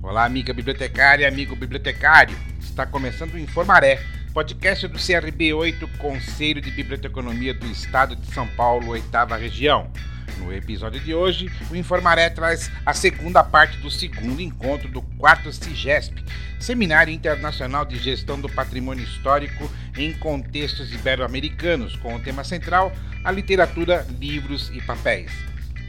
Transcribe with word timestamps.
Olá, 0.00 0.24
amiga 0.24 0.54
bibliotecária, 0.54 1.26
amigo 1.26 1.56
bibliotecário. 1.56 2.38
Está 2.60 2.86
começando 2.86 3.34
o 3.34 3.38
Informaré, 3.38 4.00
podcast 4.32 4.86
do 4.86 4.96
CRB 4.96 5.52
8, 5.52 5.88
Conselho 5.98 6.60
de 6.60 6.70
Biblioteconomia 6.70 7.52
do 7.52 7.66
Estado 7.66 8.14
de 8.14 8.32
São 8.32 8.46
Paulo, 8.46 8.90
oitava 8.90 9.36
região. 9.36 9.90
No 10.38 10.52
episódio 10.52 11.00
de 11.00 11.12
hoje, 11.12 11.50
o 11.68 11.74
Informaré 11.74 12.30
traz 12.30 12.70
a 12.86 12.94
segunda 12.94 13.42
parte 13.42 13.76
do 13.78 13.90
segundo 13.90 14.40
encontro 14.40 14.88
do 14.88 15.02
quarto 15.02 15.52
CIGESP, 15.52 16.24
Seminário 16.60 17.12
Internacional 17.12 17.84
de 17.84 17.98
Gestão 17.98 18.40
do 18.40 18.48
Patrimônio 18.48 19.02
Histórico 19.02 19.68
em 19.96 20.12
Contextos 20.12 20.92
Ibero-Americanos, 20.92 21.96
com 21.96 22.14
o 22.14 22.20
tema 22.20 22.44
central 22.44 22.92
a 23.24 23.32
literatura, 23.32 24.06
livros 24.20 24.70
e 24.72 24.80
papéis. 24.80 25.32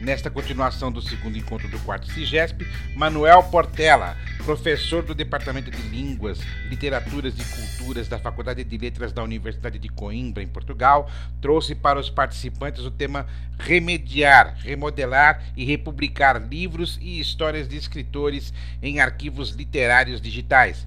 Nesta 0.00 0.30
continuação 0.30 0.90
do 0.90 1.02
segundo 1.02 1.36
encontro 1.36 1.68
do 1.68 1.78
quarto 1.80 2.10
CIGESP, 2.10 2.66
Manuel 2.96 3.42
Portela, 3.42 4.16
professor 4.46 5.02
do 5.02 5.14
Departamento 5.14 5.70
de 5.70 5.82
Línguas, 5.88 6.40
Literaturas 6.70 7.34
e 7.34 7.76
Culturas 7.76 8.08
da 8.08 8.18
Faculdade 8.18 8.64
de 8.64 8.78
Letras 8.78 9.12
da 9.12 9.22
Universidade 9.22 9.78
de 9.78 9.90
Coimbra, 9.90 10.42
em 10.42 10.48
Portugal, 10.48 11.10
trouxe 11.42 11.74
para 11.74 12.00
os 12.00 12.08
participantes 12.08 12.82
o 12.82 12.90
tema 12.90 13.26
Remediar, 13.58 14.56
Remodelar 14.60 15.42
e 15.54 15.66
Republicar 15.66 16.40
livros 16.48 16.98
e 17.02 17.20
histórias 17.20 17.68
de 17.68 17.76
escritores 17.76 18.54
em 18.82 19.00
arquivos 19.00 19.50
literários 19.50 20.18
digitais. 20.18 20.86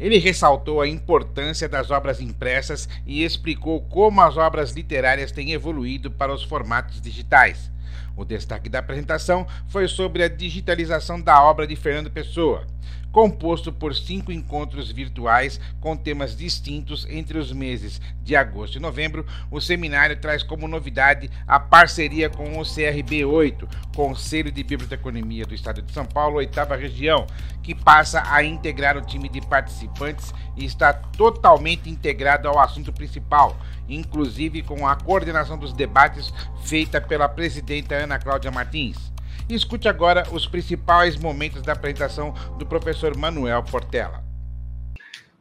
Ele 0.00 0.16
ressaltou 0.16 0.80
a 0.80 0.88
importância 0.88 1.68
das 1.68 1.90
obras 1.90 2.18
impressas 2.18 2.88
e 3.04 3.24
explicou 3.24 3.82
como 3.82 4.22
as 4.22 4.38
obras 4.38 4.72
literárias 4.72 5.32
têm 5.32 5.52
evoluído 5.52 6.10
para 6.10 6.32
os 6.32 6.42
formatos 6.42 6.98
digitais. 6.98 7.70
O 8.16 8.24
destaque 8.24 8.68
da 8.68 8.78
apresentação 8.78 9.46
foi 9.66 9.88
sobre 9.88 10.22
a 10.22 10.28
digitalização 10.28 11.20
da 11.20 11.42
obra 11.42 11.66
de 11.66 11.76
Fernando 11.76 12.10
Pessoa 12.10 12.66
composto 13.12 13.72
por 13.72 13.94
cinco 13.94 14.30
encontros 14.30 14.92
virtuais 14.92 15.60
com 15.80 15.96
temas 15.96 16.36
distintos 16.36 17.06
entre 17.08 17.38
os 17.38 17.52
meses 17.52 18.00
de 18.22 18.36
agosto 18.36 18.76
e 18.76 18.80
novembro. 18.80 19.26
O 19.50 19.60
seminário 19.60 20.20
traz 20.20 20.42
como 20.42 20.68
novidade 20.68 21.30
a 21.46 21.58
parceria 21.58 22.28
com 22.28 22.58
o 22.58 22.64
CRB 22.64 23.24
8, 23.24 23.68
Conselho 23.94 24.52
de 24.52 24.62
Biblioteconomia 24.62 25.44
do 25.44 25.54
Estado 25.54 25.82
de 25.82 25.92
São 25.92 26.04
Paulo, 26.04 26.36
oitava 26.36 26.76
região, 26.76 27.26
que 27.62 27.74
passa 27.74 28.22
a 28.26 28.42
integrar 28.42 28.96
o 28.96 29.02
time 29.02 29.28
de 29.28 29.40
participantes 29.40 30.32
e 30.56 30.64
está 30.64 30.92
totalmente 30.92 31.90
integrado 31.90 32.48
ao 32.48 32.58
assunto 32.58 32.92
principal, 32.92 33.56
inclusive 33.88 34.62
com 34.62 34.86
a 34.86 34.96
coordenação 34.96 35.58
dos 35.58 35.72
debates 35.72 36.32
feita 36.64 37.00
pela 37.00 37.28
presidenta 37.28 37.94
Ana 37.94 38.18
Cláudia 38.18 38.50
Martins. 38.50 39.12
Escute 39.48 39.88
agora 39.88 40.24
os 40.32 40.46
principais 40.46 41.16
momentos 41.16 41.62
da 41.62 41.72
apresentação 41.72 42.34
do 42.58 42.66
professor 42.66 43.16
Manuel 43.16 43.62
Portela. 43.62 44.22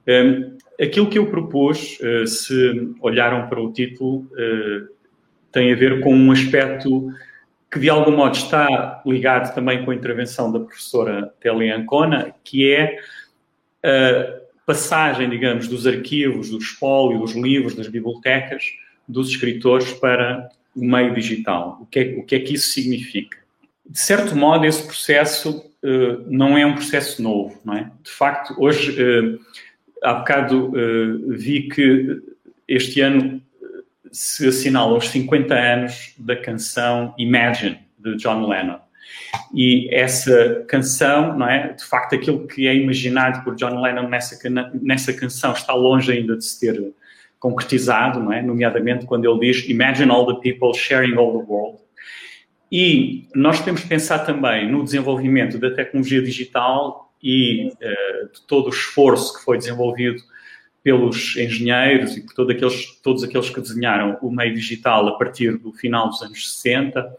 Um, 0.08 0.58
aquilo 0.82 1.10
que 1.10 1.20
eu 1.20 1.28
propus, 1.30 2.00
uh, 2.00 2.26
se 2.26 2.96
olharam 3.02 3.50
para 3.50 3.62
o 3.62 3.74
título, 3.74 4.20
uh, 4.20 4.88
tem 5.52 5.74
a 5.74 5.76
ver 5.76 6.00
com 6.00 6.16
um 6.16 6.32
aspecto 6.32 7.10
que 7.70 7.80
de 7.80 7.90
algum 7.90 8.16
modo 8.16 8.36
está 8.36 9.02
ligado 9.06 9.54
também 9.54 9.84
com 9.84 9.92
a 9.92 9.96
intervenção 9.96 10.50
da 10.52 10.62
professora 10.62 11.34
Télia 11.42 11.76
Ancona, 11.76 12.34
que 12.44 12.72
é 12.72 12.98
a 13.84 14.47
passagem, 14.68 15.30
digamos, 15.30 15.68
dos 15.68 15.88
arquivos, 15.88 16.52
do 16.52 16.60
espólio, 16.60 17.20
dos 17.20 17.34
livros, 17.34 17.74
das 17.74 17.88
bibliotecas, 17.88 18.64
dos 19.08 19.30
escritores 19.30 19.94
para 19.94 20.50
o 20.76 20.86
meio 20.86 21.16
digital. 21.16 21.80
O 21.82 21.86
que 21.88 22.00
é, 22.00 22.04
o 22.20 22.24
que, 22.24 22.36
é 22.36 22.40
que 22.40 22.54
isso 22.54 22.70
significa? 22.70 23.38
de 23.90 24.00
certo 24.00 24.36
modo, 24.36 24.66
esse 24.66 24.86
processo 24.86 25.72
uh, 25.84 26.26
não 26.28 26.58
é 26.58 26.66
um 26.66 26.74
processo 26.74 27.22
novo, 27.22 27.60
não 27.64 27.74
é? 27.74 27.92
De 28.04 28.12
facto, 28.12 28.54
hoje, 28.58 28.92
uh, 29.02 29.40
há 30.04 30.16
bocado 30.16 30.70
uh, 30.70 31.34
vi 31.34 31.70
que 31.70 32.22
este 32.68 33.02
ano 33.02 33.42
se 34.12 34.48
assinala 34.48 34.98
os 34.98 35.08
50 35.10 35.54
anos 35.54 36.14
da 36.18 36.36
canção 36.36 37.14
Imagine, 37.18 37.80
de 37.98 38.16
John 38.18 38.46
Lennon. 38.48 38.80
E 39.54 39.88
essa 39.94 40.66
canção, 40.68 41.38
não 41.38 41.48
é? 41.48 41.74
De 41.74 41.84
facto, 41.84 42.16
aquilo 42.16 42.48
que 42.48 42.68
é 42.68 42.76
imaginado 42.76 43.44
por 43.44 43.56
John 43.56 43.82
Lennon 43.82 44.08
nessa, 44.08 44.38
nessa 44.82 45.14
canção 45.14 45.54
está 45.54 45.74
longe 45.74 46.12
ainda 46.12 46.36
de 46.36 46.46
se 46.46 46.60
ter 46.60 46.94
concretizado, 47.40 48.20
não 48.20 48.34
é? 48.34 48.42
Nomeadamente 48.42 49.06
quando 49.06 49.26
ele 49.26 49.40
diz 49.52 49.68
Imagine 49.70 50.12
all 50.12 50.26
the 50.26 50.42
people 50.42 50.74
sharing 50.74 51.16
all 51.16 51.40
the 51.40 51.46
world. 51.46 51.80
E 52.72 53.28
nós 53.34 53.62
temos 53.62 53.82
que 53.82 53.88
pensar 53.88 54.20
também 54.20 54.70
no 54.70 54.84
desenvolvimento 54.84 55.58
da 55.58 55.72
tecnologia 55.72 56.22
digital 56.22 57.14
e 57.24 57.70
uh, 57.70 58.34
de 58.34 58.42
todo 58.46 58.68
o 58.68 58.70
esforço 58.70 59.38
que 59.38 59.44
foi 59.44 59.58
desenvolvido 59.58 60.22
pelos 60.84 61.36
engenheiros 61.36 62.16
e 62.16 62.22
por 62.22 62.34
todo 62.34 62.52
aqueles, 62.52 63.00
todos 63.02 63.24
aqueles 63.24 63.50
que 63.50 63.60
desenharam 63.60 64.18
o 64.22 64.32
meio 64.32 64.54
digital 64.54 65.08
a 65.08 65.18
partir 65.18 65.58
do 65.58 65.74
final 65.74 66.10
dos 66.10 66.22
anos 66.22 66.54
60, 66.54 67.14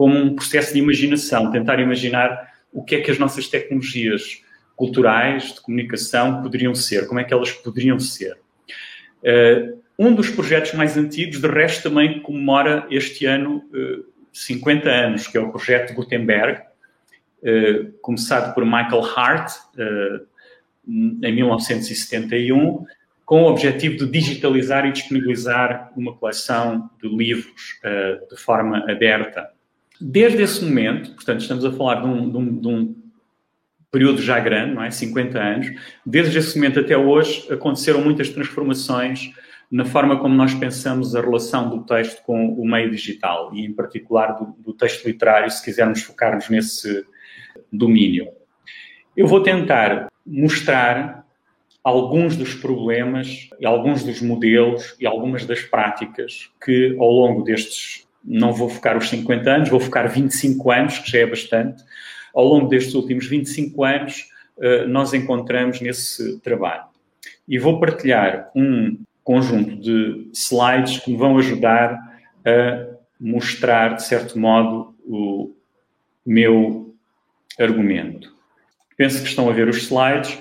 como 0.00 0.16
um 0.16 0.34
processo 0.34 0.72
de 0.72 0.78
imaginação, 0.78 1.50
tentar 1.50 1.78
imaginar 1.78 2.50
o 2.72 2.82
que 2.82 2.94
é 2.94 3.00
que 3.02 3.10
as 3.10 3.18
nossas 3.18 3.48
tecnologias 3.48 4.42
culturais, 4.74 5.52
de 5.52 5.60
comunicação, 5.60 6.40
poderiam 6.40 6.74
ser, 6.74 7.06
como 7.06 7.20
é 7.20 7.24
que 7.24 7.34
elas 7.34 7.52
poderiam 7.52 8.00
ser. 8.00 8.38
Uh, 9.22 9.78
um 9.98 10.14
dos 10.14 10.30
projetos 10.30 10.72
mais 10.72 10.96
antigos, 10.96 11.38
de 11.38 11.46
resto, 11.46 11.90
também 11.90 12.18
comemora 12.22 12.86
este 12.90 13.26
ano 13.26 13.58
uh, 13.74 14.10
50 14.32 14.88
anos, 14.88 15.26
que 15.26 15.36
é 15.36 15.40
o 15.42 15.50
projeto 15.50 15.92
Gutenberg, 15.92 16.62
eh, 17.42 17.90
começado 18.00 18.54
por 18.54 18.64
Michael 18.64 19.04
Hart 19.14 19.52
eh, 19.76 20.20
em 20.86 21.34
1971, 21.34 22.86
com 23.26 23.42
o 23.42 23.50
objetivo 23.50 23.98
de 23.98 24.06
digitalizar 24.06 24.86
e 24.86 24.92
disponibilizar 24.92 25.92
uma 25.94 26.16
coleção 26.16 26.88
de 27.02 27.06
livros 27.06 27.78
eh, 27.84 28.18
de 28.30 28.36
forma 28.38 28.90
aberta. 28.90 29.50
Desde 30.00 30.42
esse 30.42 30.64
momento, 30.64 31.14
portanto, 31.14 31.40
estamos 31.40 31.64
a 31.64 31.72
falar 31.72 32.02
de 32.02 32.06
um, 32.06 32.30
de 32.30 32.36
um, 32.36 32.60
de 32.60 32.68
um 32.68 32.96
período 33.90 34.22
já 34.22 34.38
grande, 34.40 34.74
não 34.74 34.82
é? 34.82 34.90
50 34.90 35.38
anos. 35.38 35.66
Desde 36.06 36.38
esse 36.38 36.56
momento 36.56 36.80
até 36.80 36.96
hoje 36.96 37.46
aconteceram 37.52 38.00
muitas 38.02 38.30
transformações 38.30 39.32
na 39.70 39.84
forma 39.84 40.18
como 40.18 40.34
nós 40.34 40.52
pensamos 40.54 41.14
a 41.14 41.20
relação 41.20 41.70
do 41.70 41.84
texto 41.84 42.22
com 42.24 42.54
o 42.54 42.66
meio 42.66 42.90
digital 42.90 43.54
e, 43.54 43.64
em 43.64 43.72
particular, 43.72 44.32
do, 44.32 44.54
do 44.58 44.72
texto 44.72 45.06
literário, 45.06 45.50
se 45.50 45.62
quisermos 45.62 46.02
focar-nos 46.02 46.48
nesse 46.48 47.06
domínio. 47.72 48.28
Eu 49.16 49.26
vou 49.26 49.42
tentar 49.42 50.08
mostrar 50.26 51.24
alguns 51.84 52.36
dos 52.36 52.54
problemas 52.54 53.48
e 53.60 53.66
alguns 53.66 54.02
dos 54.02 54.20
modelos 54.20 54.96
e 54.98 55.06
algumas 55.06 55.46
das 55.46 55.62
práticas 55.62 56.50
que, 56.64 56.96
ao 56.98 57.10
longo 57.10 57.42
destes, 57.42 58.08
não 58.24 58.52
vou 58.52 58.68
focar 58.68 58.96
os 58.96 59.08
50 59.08 59.50
anos, 59.50 59.68
vou 59.68 59.80
focar 59.80 60.08
25 60.08 60.70
anos, 60.70 60.98
que 60.98 61.10
já 61.10 61.20
é 61.20 61.26
bastante, 61.26 61.82
ao 62.34 62.44
longo 62.44 62.68
destes 62.68 62.94
últimos 62.94 63.26
25 63.26 63.84
anos, 63.84 64.28
eh, 64.60 64.86
nós 64.86 65.12
encontramos 65.12 65.80
nesse 65.80 66.38
trabalho. 66.40 66.84
E 67.48 67.58
vou 67.58 67.80
partilhar 67.80 68.50
um 68.54 68.98
conjunto 69.24 69.76
de 69.76 70.28
slides 70.32 70.98
que 70.98 71.10
me 71.10 71.16
vão 71.16 71.38
ajudar 71.38 71.98
a 72.44 72.86
mostrar, 73.20 73.94
de 73.94 74.04
certo 74.04 74.38
modo, 74.38 74.94
o 75.04 75.54
meu 76.24 76.94
argumento. 77.58 78.32
Penso 78.96 79.22
que 79.22 79.28
estão 79.28 79.48
a 79.48 79.52
ver 79.52 79.68
os 79.68 79.78
slides. 79.78 80.38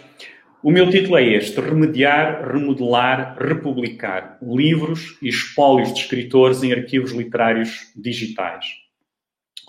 O 0.62 0.72
meu 0.72 0.90
título 0.90 1.18
é 1.18 1.24
este: 1.24 1.59
Remediar, 1.62 2.52
Remodelar, 2.52 3.38
Republicar 3.40 4.38
livros 4.42 5.18
e 5.22 5.30
espólios 5.30 5.94
de 5.94 6.02
escritores 6.02 6.64
em 6.64 6.74
arquivos 6.74 7.12
literários 7.12 7.92
digitais. 7.96 8.66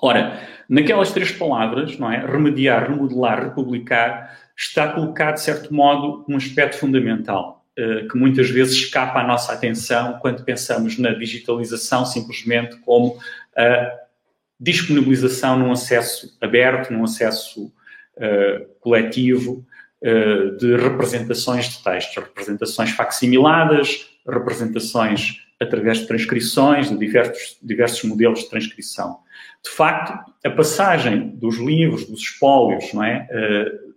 Ora, 0.02 0.40
naquelas 0.68 1.12
três 1.12 1.30
palavras, 1.30 1.98
não 1.98 2.10
é? 2.10 2.24
Remediar, 2.24 2.90
remodelar, 2.90 3.44
republicar, 3.44 4.36
está 4.56 4.92
colocado, 4.92 5.34
de 5.34 5.42
certo 5.42 5.72
modo, 5.72 6.24
um 6.28 6.36
aspecto 6.36 6.78
fundamental 6.78 7.64
eh, 7.76 8.06
que 8.10 8.18
muitas 8.18 8.50
vezes 8.50 8.74
escapa 8.74 9.20
à 9.20 9.26
nossa 9.26 9.52
atenção 9.52 10.18
quando 10.20 10.44
pensamos 10.44 10.98
na 10.98 11.12
digitalização 11.12 12.04
simplesmente 12.04 12.76
como 12.78 13.18
a 13.56 13.92
disponibilização 14.58 15.58
num 15.58 15.70
acesso 15.70 16.36
aberto, 16.40 16.92
num 16.92 17.04
acesso 17.04 17.72
uh, 18.16 18.66
coletivo 18.80 19.64
uh, 20.02 20.56
de 20.56 20.76
representações 20.76 21.68
de 21.68 21.82
textos, 21.82 22.16
representações 22.16 22.90
facsimiladas, 22.90 24.10
representações 24.26 25.44
através 25.60 25.98
de 25.98 26.06
transcrições, 26.06 26.88
de 26.88 26.96
diversos, 26.96 27.58
diversos 27.62 28.02
modelos 28.04 28.40
de 28.40 28.48
transcrição. 28.48 29.18
De 29.62 29.70
facto, 29.70 30.12
a 30.44 30.50
passagem 30.50 31.28
dos 31.36 31.58
livros, 31.58 32.06
dos 32.06 32.20
espólios, 32.20 32.92
não 32.94 33.04
é? 33.04 33.28
Uh, 33.30 33.90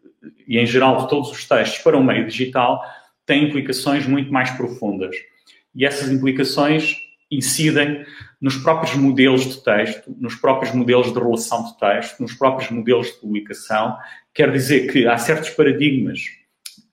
e 0.48 0.58
em 0.58 0.66
geral 0.66 1.04
de 1.04 1.10
todos 1.10 1.32
os 1.32 1.48
textos 1.48 1.82
para 1.82 1.98
o 1.98 2.04
meio 2.04 2.26
digital, 2.28 2.82
tem 3.26 3.46
implicações 3.46 4.06
muito 4.06 4.32
mais 4.32 4.52
profundas. 4.52 5.16
E 5.76 5.86
essas 5.86 6.12
implicações 6.12 6.98
incidem 7.32 8.06
nos 8.44 8.58
próprios 8.58 8.94
modelos 8.94 9.46
de 9.46 9.64
texto, 9.64 10.14
nos 10.20 10.36
próprios 10.36 10.76
modelos 10.76 11.14
de 11.14 11.18
relação 11.18 11.64
de 11.64 11.80
texto, 11.80 12.20
nos 12.20 12.34
próprios 12.34 12.70
modelos 12.70 13.08
de 13.08 13.14
publicação. 13.14 13.98
Quer 14.34 14.52
dizer 14.52 14.92
que 14.92 15.08
há 15.08 15.18
certos 15.18 15.52
paradigmas 15.52 16.20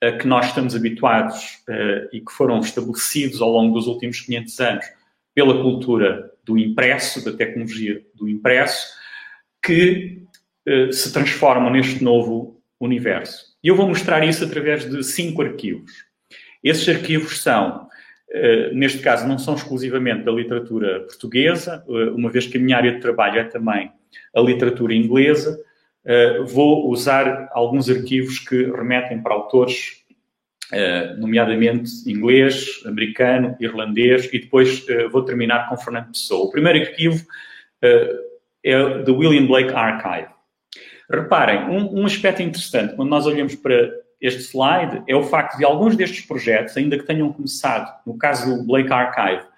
a 0.00 0.12
que 0.12 0.28
nós 0.28 0.46
estamos 0.46 0.76
habituados 0.76 1.58
uh, 1.68 2.08
e 2.12 2.20
que 2.20 2.30
foram 2.30 2.60
estabelecidos 2.60 3.42
ao 3.42 3.50
longo 3.50 3.74
dos 3.74 3.88
últimos 3.88 4.20
500 4.20 4.60
anos 4.60 4.86
pela 5.34 5.60
cultura 5.60 6.30
do 6.44 6.56
impresso, 6.56 7.24
da 7.24 7.36
tecnologia 7.36 8.00
do 8.14 8.28
impresso, 8.28 8.86
que 9.60 10.22
uh, 10.68 10.92
se 10.92 11.12
transformam 11.12 11.72
neste 11.72 12.02
novo 12.04 12.62
universo. 12.78 13.56
E 13.60 13.66
eu 13.66 13.74
vou 13.74 13.88
mostrar 13.88 14.24
isso 14.24 14.44
através 14.44 14.88
de 14.88 15.02
cinco 15.02 15.42
arquivos. 15.42 15.90
Esses 16.62 16.88
arquivos 16.88 17.42
são 17.42 17.88
eh, 17.88 17.89
neste 18.72 19.00
caso, 19.00 19.26
não 19.26 19.38
são 19.38 19.54
exclusivamente 19.54 20.24
da 20.24 20.30
literatura 20.30 21.00
portuguesa, 21.00 21.84
uh, 21.88 22.14
uma 22.14 22.30
vez 22.30 22.46
que 22.46 22.58
a 22.58 22.60
minha 22.60 22.76
área 22.76 22.92
de 22.92 23.00
trabalho 23.00 23.40
é 23.40 23.44
também 23.44 23.90
a 24.34 24.40
literatura 24.40 24.94
inglesa, 24.94 25.60
uh, 26.04 26.46
vou 26.46 26.88
usar 26.90 27.48
alguns 27.52 27.90
arquivos 27.90 28.38
que 28.38 28.64
remetem 28.64 29.20
para 29.22 29.34
autores, 29.34 29.98
nomeadamente 31.18 31.90
inglês, 32.06 32.80
americano, 32.86 33.56
irlandês, 33.58 34.32
e 34.32 34.38
depois 34.38 34.86
vou 35.10 35.24
terminar 35.24 35.68
com 35.68 35.76
Fernando 35.76 36.12
Pessoa. 36.12 36.46
O 36.46 36.50
primeiro 36.52 36.78
arquivo 36.78 37.26
é 38.62 39.02
do 39.02 39.16
William 39.16 39.46
Blake 39.46 39.74
Archive. 39.74 40.28
Reparem, 41.10 41.64
um, 41.68 42.02
um 42.02 42.06
aspecto 42.06 42.40
interessante, 42.40 42.94
quando 42.94 43.08
nós 43.08 43.26
olhamos 43.26 43.56
para 43.56 43.90
este 44.20 44.42
slide 44.42 45.02
é 45.08 45.16
o 45.16 45.22
facto 45.22 45.56
de 45.56 45.64
alguns 45.64 45.96
destes 45.96 46.26
projetos, 46.26 46.76
ainda 46.76 46.98
que 46.98 47.06
tenham 47.06 47.32
começado, 47.32 47.90
no 48.06 48.18
caso 48.18 48.56
do 48.58 48.64
Blake 48.64 48.92
Archive, 48.92 49.48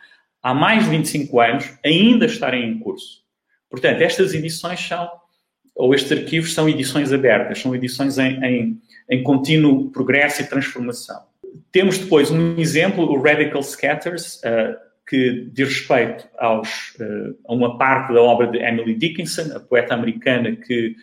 há 0.42 0.54
mais 0.54 0.84
de 0.84 0.90
25 0.90 1.40
anos, 1.40 1.78
ainda 1.84 2.26
estarem 2.26 2.68
em 2.68 2.78
curso. 2.78 3.22
Portanto, 3.68 4.00
estas 4.02 4.34
edições 4.34 4.80
são, 4.80 5.10
ou 5.74 5.94
estes 5.94 6.12
arquivos 6.12 6.54
são 6.54 6.68
edições 6.68 7.12
abertas, 7.12 7.58
são 7.58 7.74
edições 7.74 8.18
em, 8.18 8.44
em, 8.44 8.80
em 9.10 9.22
contínuo 9.22 9.90
progresso 9.90 10.42
e 10.42 10.46
transformação. 10.46 11.22
Temos 11.72 11.98
depois 11.98 12.30
um 12.30 12.58
exemplo, 12.58 13.04
o 13.04 13.20
Radical 13.20 13.62
Scatters, 13.62 14.36
uh, 14.36 14.76
que 15.08 15.50
diz 15.52 15.68
respeito 15.68 16.28
aos, 16.38 16.94
uh, 17.00 17.36
a 17.48 17.52
uma 17.52 17.78
parte 17.78 18.12
da 18.12 18.22
obra 18.22 18.46
de 18.46 18.58
Emily 18.58 18.94
Dickinson, 18.94 19.56
a 19.56 19.60
poeta 19.60 19.94
americana 19.94 20.54
que 20.54 20.94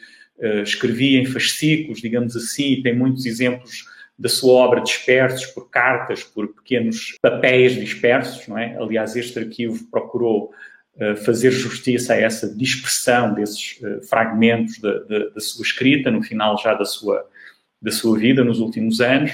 escrevia 0.64 1.20
em 1.20 1.26
fascículos, 1.26 2.02
digamos 2.02 2.36
assim, 2.36 2.74
e 2.74 2.82
tem 2.82 2.96
muitos 2.96 3.26
exemplos 3.26 3.86
da 4.20 4.28
sua 4.28 4.52
obra 4.52 4.82
dispersos 4.82 5.46
por 5.46 5.70
cartas, 5.70 6.24
por 6.24 6.50
pequenos 6.50 7.16
papéis 7.22 7.74
dispersos, 7.74 8.46
não 8.50 8.58
é? 8.58 8.76
Aliás, 8.78 9.16
este 9.16 9.40
arquivo 9.40 9.86
procurou 9.90 10.52
uh, 10.96 11.16
fazer 11.24 11.52
justiça 11.52 12.14
a 12.14 12.18
essa 12.18 12.54
dispersão 12.54 13.34
desses 13.34 13.80
uh, 13.82 14.04
fragmentos 14.10 14.78
da, 14.80 15.00
da, 15.00 15.30
da, 15.30 15.40
sua 15.40 15.64
escrita, 15.64 16.12
no 16.12 16.22
final 16.22 16.58
já 16.58 16.74
da 16.74 16.84
sua, 16.84 17.26
da 17.82 17.92
sua 17.92 18.20
vida, 18.20 18.44
nos 18.44 18.60
últimos 18.60 19.00
anos. 19.00 19.32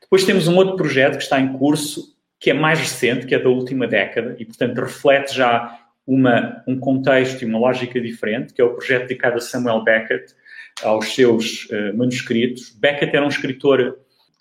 Depois 0.00 0.24
temos 0.24 0.48
um 0.48 0.56
outro 0.56 0.74
projeto 0.76 1.16
que 1.16 1.22
está 1.22 1.38
em 1.38 1.52
curso, 1.52 2.12
que 2.40 2.50
é 2.50 2.54
mais 2.54 2.80
recente, 2.80 3.26
que 3.26 3.36
é 3.36 3.38
da 3.38 3.48
última 3.48 3.86
década, 3.86 4.34
e, 4.40 4.44
portanto, 4.44 4.76
reflete 4.78 5.32
já 5.32 5.78
uma, 6.04 6.62
um 6.66 6.78
contexto 6.78 7.42
e 7.42 7.44
uma 7.44 7.58
lógica 7.58 8.00
diferente, 8.00 8.52
que 8.52 8.60
é 8.60 8.64
o 8.64 8.74
projeto 8.74 9.02
dedicado 9.02 9.36
a 9.36 9.40
Samuel 9.40 9.84
Beckett, 9.84 10.34
aos 10.82 11.14
seus 11.14 11.66
uh, 11.66 11.96
manuscritos. 11.96 12.70
Beckett 12.70 13.14
era 13.14 13.24
um 13.24 13.28
escritor 13.28 13.98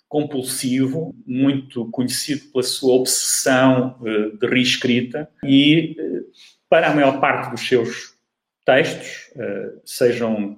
compulsivo, 0.07 1.15
muito 1.25 1.89
conhecido 1.91 2.51
pela 2.51 2.63
sua 2.63 2.93
obsessão 2.93 3.97
uh, 4.01 4.37
de 4.37 4.47
reescrita 4.47 5.29
e, 5.43 5.95
uh, 5.99 6.25
para 6.69 6.91
a 6.91 6.95
maior 6.95 7.19
parte 7.19 7.51
dos 7.51 7.67
seus 7.67 8.13
textos, 8.65 9.29
sejam 9.83 10.57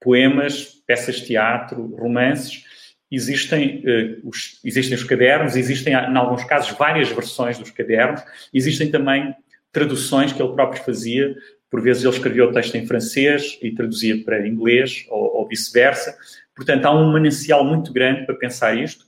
poemas, 0.00 0.64
peças 0.86 1.16
de 1.16 1.26
teatro, 1.26 1.88
romances, 1.96 2.62
existem, 3.10 3.82
os, 4.22 4.60
existem 4.64 4.94
os 4.96 5.02
cadernos, 5.02 5.56
existem, 5.56 5.92
em 5.92 6.16
alguns 6.16 6.44
casos, 6.44 6.70
várias 6.78 7.08
versões 7.08 7.58
dos 7.58 7.72
cadernos, 7.72 8.22
existem 8.54 8.92
também 8.92 9.34
traduções 9.72 10.32
que 10.32 10.40
ele 10.40 10.54
próprio 10.54 10.84
fazia 10.84 11.34
por 11.72 11.80
vezes 11.80 12.04
ele 12.04 12.12
escrevia 12.12 12.44
o 12.44 12.52
texto 12.52 12.74
em 12.74 12.86
francês 12.86 13.58
e 13.62 13.74
traduzia 13.74 14.22
para 14.22 14.46
inglês 14.46 15.06
ou, 15.08 15.38
ou 15.38 15.48
vice-versa. 15.48 16.14
Portanto, 16.54 16.84
há 16.84 16.94
um 16.94 17.10
manancial 17.10 17.64
muito 17.64 17.94
grande 17.94 18.26
para 18.26 18.34
pensar 18.34 18.76
isto. 18.76 19.06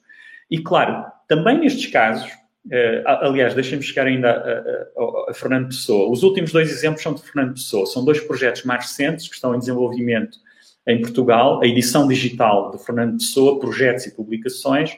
E, 0.50 0.58
claro, 0.62 1.05
também 1.28 1.61
nestes 1.61 1.93
casos, 1.93 2.26
uh, 2.32 3.06
aliás, 3.20 3.52
deixem-me 3.52 3.84
chegar 3.84 4.06
ainda 4.06 4.31
a, 4.31 4.32
a, 4.32 5.31
a, 5.31 5.34
Fernando 5.34 5.66
Pessoa. 5.66 6.11
Os 6.11 6.22
últimos 6.22 6.52
dois 6.52 6.70
exemplos 6.70 7.02
são 7.02 7.12
de 7.12 7.20
Fernando 7.20 7.52
Pessoa. 7.52 7.84
São 7.84 8.02
dois 8.02 8.19
projetos 8.20 8.64
mais 8.64 8.87
recentes 8.87 9.28
que 9.28 9.34
estão 9.34 9.55
em 9.55 9.58
desenvolvimento 9.58 10.38
em 10.87 11.02
Portugal. 11.02 11.61
A 11.62 11.66
edição 11.66 12.08
digital 12.08 12.70
de 12.70 12.82
Fernando 12.82 13.19
Pessoa, 13.19 13.61
projetos 13.61 14.06
e 14.06 14.16
publicações, 14.16 14.96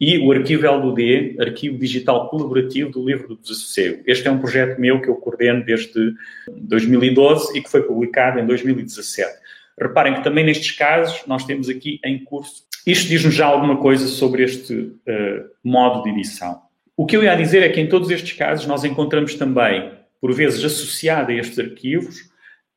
e 0.00 0.18
o 0.18 0.32
arquivo 0.32 0.70
LUD, 0.70 1.36
Arquivo 1.40 1.78
Digital 1.78 2.28
Colaborativo 2.28 2.90
do 2.90 3.04
Livro 3.04 3.28
do 3.28 3.36
Desassossego. 3.36 4.02
Este 4.06 4.26
é 4.26 4.30
um 4.30 4.38
projeto 4.38 4.80
meu 4.80 5.00
que 5.00 5.08
eu 5.08 5.14
coordeno 5.16 5.64
desde 5.64 6.14
2012 6.48 7.56
e 7.56 7.62
que 7.62 7.70
foi 7.70 7.82
publicado 7.82 8.40
em 8.40 8.46
2017. 8.46 9.32
Reparem 9.80 10.14
que 10.14 10.24
também 10.24 10.44
nestes 10.44 10.72
casos 10.72 11.24
nós 11.26 11.44
temos 11.44 11.68
aqui 11.68 12.00
em 12.04 12.22
curso. 12.24 12.64
Isto 12.86 13.08
diz-nos 13.08 13.34
já 13.34 13.46
alguma 13.46 13.76
coisa 13.76 14.06
sobre 14.06 14.42
este 14.42 14.74
uh, 14.74 15.50
modo 15.62 16.02
de 16.02 16.10
edição. 16.10 16.60
O 16.96 17.06
que 17.06 17.16
eu 17.16 17.24
ia 17.24 17.34
dizer 17.34 17.62
é 17.62 17.68
que 17.68 17.80
em 17.80 17.88
todos 17.88 18.10
estes 18.10 18.36
casos 18.36 18.66
nós 18.66 18.84
encontramos 18.84 19.34
também, 19.34 19.90
por 20.20 20.32
vezes 20.32 20.64
associado 20.64 21.32
a 21.32 21.34
estes 21.34 21.58
arquivos, 21.58 22.20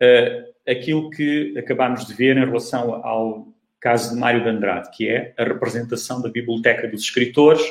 uh, 0.02 0.48
aquilo 0.68 1.10
que 1.10 1.56
acabámos 1.58 2.06
de 2.06 2.14
ver 2.14 2.38
em 2.38 2.46
relação 2.46 3.06
ao 3.06 3.48
caso 3.88 4.14
de 4.14 4.20
Mário 4.20 4.44
de 4.44 4.50
Andrade, 4.50 4.90
que 4.92 5.08
é 5.08 5.34
a 5.38 5.46
representação 5.46 6.22
da 6.22 6.28
biblioteca 6.28 6.90
dos 6.90 7.04
escritores, 7.04 7.62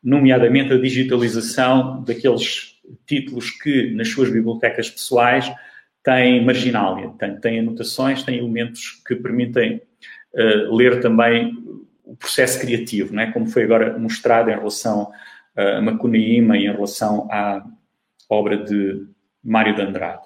nomeadamente 0.00 0.72
a 0.72 0.78
digitalização 0.78 2.04
daqueles 2.04 2.76
títulos 3.04 3.50
que, 3.50 3.90
nas 3.90 4.08
suas 4.08 4.30
bibliotecas 4.30 4.88
pessoais, 4.88 5.52
têm 6.04 6.44
marginália, 6.44 7.10
têm, 7.18 7.40
têm 7.40 7.58
anotações, 7.58 8.22
têm 8.22 8.38
elementos 8.38 9.02
que 9.04 9.16
permitem 9.16 9.82
uh, 10.34 10.72
ler 10.72 11.00
também 11.00 11.52
o 12.04 12.14
processo 12.14 12.60
criativo, 12.60 13.12
não 13.12 13.24
é? 13.24 13.32
como 13.32 13.48
foi 13.48 13.64
agora 13.64 13.98
mostrado 13.98 14.48
em 14.48 14.54
relação 14.54 15.10
a 15.56 15.80
Macunaíma 15.80 16.56
e 16.56 16.66
em 16.66 16.72
relação 16.72 17.26
à 17.28 17.66
obra 18.30 18.56
de 18.56 19.04
Mário 19.42 19.74
de 19.74 19.82
Andrade. 19.82 20.25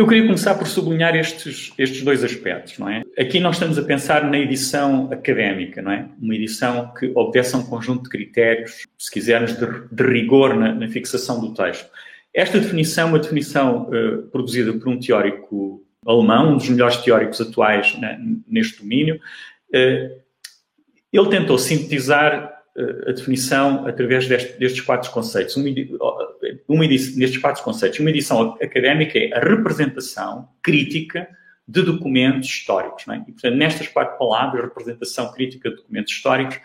Eu 0.00 0.06
queria 0.06 0.24
começar 0.24 0.54
por 0.54 0.66
sublinhar 0.66 1.14
estes, 1.14 1.74
estes 1.76 2.00
dois 2.00 2.24
aspectos, 2.24 2.78
não 2.78 2.88
é? 2.88 3.02
Aqui 3.18 3.38
nós 3.38 3.56
estamos 3.56 3.76
a 3.76 3.82
pensar 3.82 4.24
na 4.24 4.38
edição 4.38 5.10
académica, 5.12 5.82
não 5.82 5.92
é? 5.92 6.08
Uma 6.18 6.34
edição 6.34 6.90
que 6.94 7.12
obedece 7.14 7.54
a 7.54 7.58
um 7.58 7.66
conjunto 7.66 8.04
de 8.04 8.08
critérios, 8.08 8.86
se 8.96 9.10
quisermos, 9.10 9.52
de, 9.58 9.66
de 9.92 10.02
rigor 10.02 10.56
na, 10.56 10.74
na, 10.74 10.88
fixação 10.88 11.38
do 11.38 11.52
texto. 11.52 11.86
Esta 12.32 12.58
definição 12.58 13.08
é 13.08 13.10
uma 13.10 13.18
definição 13.18 13.90
uh, 13.90 14.22
produzida 14.28 14.72
por 14.72 14.88
um 14.88 14.98
teórico 14.98 15.84
alemão, 16.06 16.54
um 16.54 16.56
dos 16.56 16.70
melhores 16.70 16.96
teóricos 16.96 17.38
atuais 17.38 17.94
né, 17.98 18.18
neste 18.48 18.80
domínio. 18.80 19.16
Uh, 19.68 20.18
ele 21.12 21.28
tentou 21.28 21.58
sintetizar 21.58 22.59
a 23.06 23.12
definição 23.12 23.86
através 23.86 24.28
deste, 24.28 24.58
destes 24.58 24.80
quatro 24.80 25.10
conceitos. 25.10 25.56
Uma, 25.56 25.68
uma 26.68 26.84
edição, 26.84 27.18
nestes 27.18 27.40
quatro 27.40 27.62
conceitos, 27.62 27.98
uma 27.98 28.10
edição 28.10 28.56
académica 28.62 29.18
é 29.18 29.32
a 29.32 29.40
representação 29.40 30.48
crítica 30.62 31.28
de 31.66 31.82
documentos 31.82 32.48
históricos. 32.48 33.06
É? 33.08 33.16
E, 33.16 33.32
portanto, 33.32 33.56
nestas 33.56 33.88
quatro 33.88 34.18
palavras, 34.18 34.64
representação 34.64 35.32
crítica 35.32 35.70
de 35.70 35.76
documentos 35.76 36.12
históricos, 36.12 36.58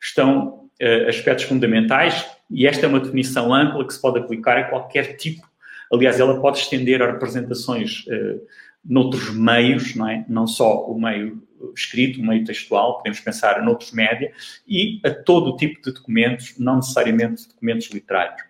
estão 0.00 0.68
uh, 0.80 1.08
aspectos 1.08 1.44
fundamentais 1.44 2.26
e 2.50 2.66
esta 2.66 2.86
é 2.86 2.88
uma 2.88 3.00
definição 3.00 3.54
ampla 3.54 3.86
que 3.86 3.94
se 3.94 4.00
pode 4.00 4.18
aplicar 4.18 4.58
a 4.58 4.64
qualquer 4.64 5.16
tipo. 5.16 5.50
Aliás, 5.92 6.18
ela 6.18 6.40
pode 6.40 6.58
estender 6.58 7.02
a 7.02 7.12
representações 7.12 8.04
uh, 8.06 8.40
noutros 8.84 9.34
meios, 9.34 9.94
não 9.94 10.08
é? 10.08 10.24
Não 10.28 10.46
só 10.46 10.86
o 10.86 11.00
meio 11.00 11.42
escrito, 11.76 12.20
o 12.20 12.26
meio 12.26 12.44
textual, 12.44 12.98
podemos 12.98 13.20
pensar 13.20 13.62
noutros 13.62 13.92
média, 13.92 14.32
e 14.66 15.00
a 15.04 15.10
todo 15.10 15.56
tipo 15.56 15.80
de 15.82 15.92
documentos, 15.92 16.54
não 16.58 16.76
necessariamente 16.76 17.48
documentos 17.48 17.88
literários. 17.90 18.42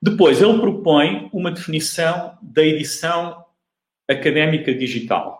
Depois, 0.00 0.40
ele 0.40 0.58
propõe 0.58 1.28
uma 1.32 1.50
definição 1.50 2.38
da 2.40 2.64
edição 2.64 3.44
académica 4.08 4.72
digital. 4.72 5.38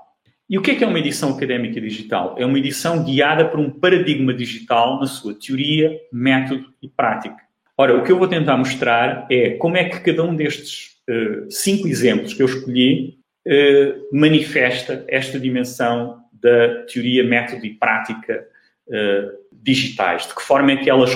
E 0.50 0.58
o 0.58 0.62
que 0.62 0.73
é 0.73 0.75
que 0.75 0.85
é 0.85 0.87
uma 0.87 0.99
edição 0.99 1.35
académica 1.35 1.80
digital? 1.80 2.35
É 2.38 2.44
uma 2.44 2.58
edição 2.58 3.04
guiada 3.04 3.47
por 3.47 3.61
um 3.61 3.70
paradigma 3.70 4.32
digital 4.32 4.99
na 4.99 5.06
sua 5.06 5.35
teoria, 5.35 5.99
método 6.12 6.73
e 6.82 6.88
prática. 6.88 7.37
Ora, 7.76 7.97
o 7.97 8.02
que 8.02 8.11
eu 8.11 8.18
vou 8.18 8.26
tentar 8.26 8.56
mostrar 8.56 9.26
é 9.30 9.50
como 9.50 9.76
é 9.76 9.85
que 9.85 10.00
cada 10.00 10.25
um 10.25 10.35
destes 10.35 10.97
uh, 11.08 11.50
cinco 11.50 11.87
exemplos 11.87 12.35
que 12.35 12.42
eu 12.42 12.47
escolhi 12.47 13.18
uh, 13.49 14.17
manifesta 14.17 15.05
esta 15.09 15.40
dimensão 15.40 16.23
da 16.33 16.85
teoria, 16.85 17.25
método 17.25 17.64
e 17.64 17.75
prática 17.75 18.47
uh, 18.87 19.38
digitais. 19.50 20.26
De 20.26 20.35
que 20.35 20.43
forma 20.43 20.73
é 20.73 20.76
que 20.76 20.90
elas 20.90 21.11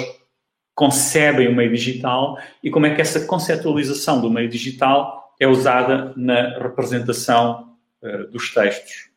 concebem 0.75 1.49
o 1.49 1.55
meio 1.55 1.71
digital 1.71 2.39
e 2.65 2.71
como 2.71 2.87
é 2.87 2.95
que 2.95 3.01
essa 3.01 3.27
conceptualização 3.27 4.21
do 4.21 4.31
meio 4.31 4.49
digital 4.49 5.35
é 5.39 5.47
usada 5.47 6.13
na 6.17 6.59
representação 6.59 7.77
uh, 8.03 8.31
dos 8.31 8.53
textos 8.53 9.11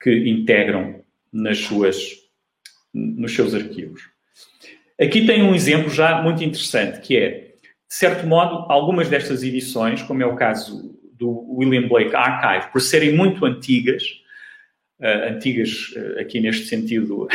que 0.00 0.30
integram 0.30 1.02
nas 1.32 1.58
suas, 1.58 1.96
nos 2.94 3.34
seus 3.34 3.54
arquivos. 3.54 4.02
Aqui 5.00 5.26
tem 5.26 5.42
um 5.42 5.54
exemplo 5.54 5.90
já 5.90 6.22
muito 6.22 6.42
interessante, 6.44 7.00
que 7.00 7.16
é, 7.16 7.30
de 7.30 7.94
certo 7.94 8.26
modo, 8.26 8.70
algumas 8.70 9.08
destas 9.08 9.42
edições, 9.42 10.02
como 10.02 10.22
é 10.22 10.26
o 10.26 10.36
caso 10.36 10.99
do 11.20 11.54
William 11.56 11.86
Blake 11.86 12.16
Archive, 12.16 12.72
por 12.72 12.80
serem 12.80 13.14
muito 13.14 13.44
antigas, 13.44 14.02
uh, 14.98 15.28
antigas 15.30 15.92
uh, 15.94 16.20
aqui 16.20 16.40
neste 16.40 16.66
sentido, 16.66 17.28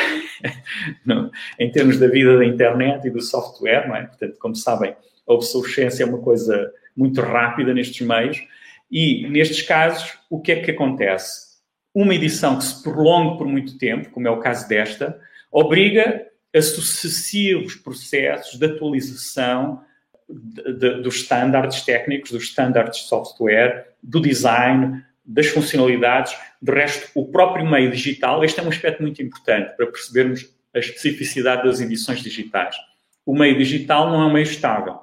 no, 1.05 1.31
em 1.59 1.71
termos 1.71 1.99
da 1.99 2.07
vida 2.07 2.35
da 2.37 2.43
internet 2.43 3.07
e 3.07 3.11
do 3.11 3.21
software, 3.21 3.87
não 3.87 3.95
é? 3.95 4.03
Portanto, 4.03 4.35
como 4.39 4.55
sabem, 4.55 4.95
a 5.27 5.33
obsolescência 5.33 6.03
é 6.03 6.07
uma 6.07 6.17
coisa 6.17 6.71
muito 6.97 7.21
rápida 7.21 7.73
nestes 7.73 8.05
meios, 8.05 8.43
e 8.91 9.27
nestes 9.29 9.61
casos, 9.61 10.17
o 10.29 10.39
que 10.39 10.51
é 10.51 10.61
que 10.61 10.71
acontece? 10.71 11.45
Uma 11.93 12.15
edição 12.15 12.57
que 12.57 12.63
se 12.63 12.83
prolongue 12.83 13.37
por 13.37 13.47
muito 13.47 13.77
tempo, 13.77 14.09
como 14.09 14.27
é 14.27 14.31
o 14.31 14.39
caso 14.39 14.67
desta, 14.67 15.19
obriga 15.51 16.25
a 16.55 16.61
sucessivos 16.61 17.75
processos 17.75 18.57
de 18.57 18.65
atualização 18.65 19.81
dos 20.27 21.15
estándares 21.17 21.81
técnicos, 21.81 22.31
dos 22.31 22.43
estándares 22.43 22.97
de 22.97 23.03
software, 23.03 23.93
do 24.01 24.19
design, 24.19 25.03
das 25.23 25.47
funcionalidades. 25.47 26.35
De 26.61 26.71
resto, 26.71 27.09
o 27.15 27.27
próprio 27.27 27.65
meio 27.65 27.91
digital, 27.91 28.43
este 28.43 28.59
é 28.59 28.63
um 28.63 28.69
aspecto 28.69 29.01
muito 29.01 29.21
importante 29.21 29.75
para 29.75 29.87
percebermos 29.87 30.49
a 30.73 30.79
especificidade 30.79 31.63
das 31.63 31.79
edições 31.79 32.21
digitais. 32.21 32.75
O 33.25 33.35
meio 33.35 33.57
digital 33.57 34.09
não 34.09 34.21
é 34.21 34.25
um 34.25 34.33
meio 34.33 34.43
estável. 34.43 34.99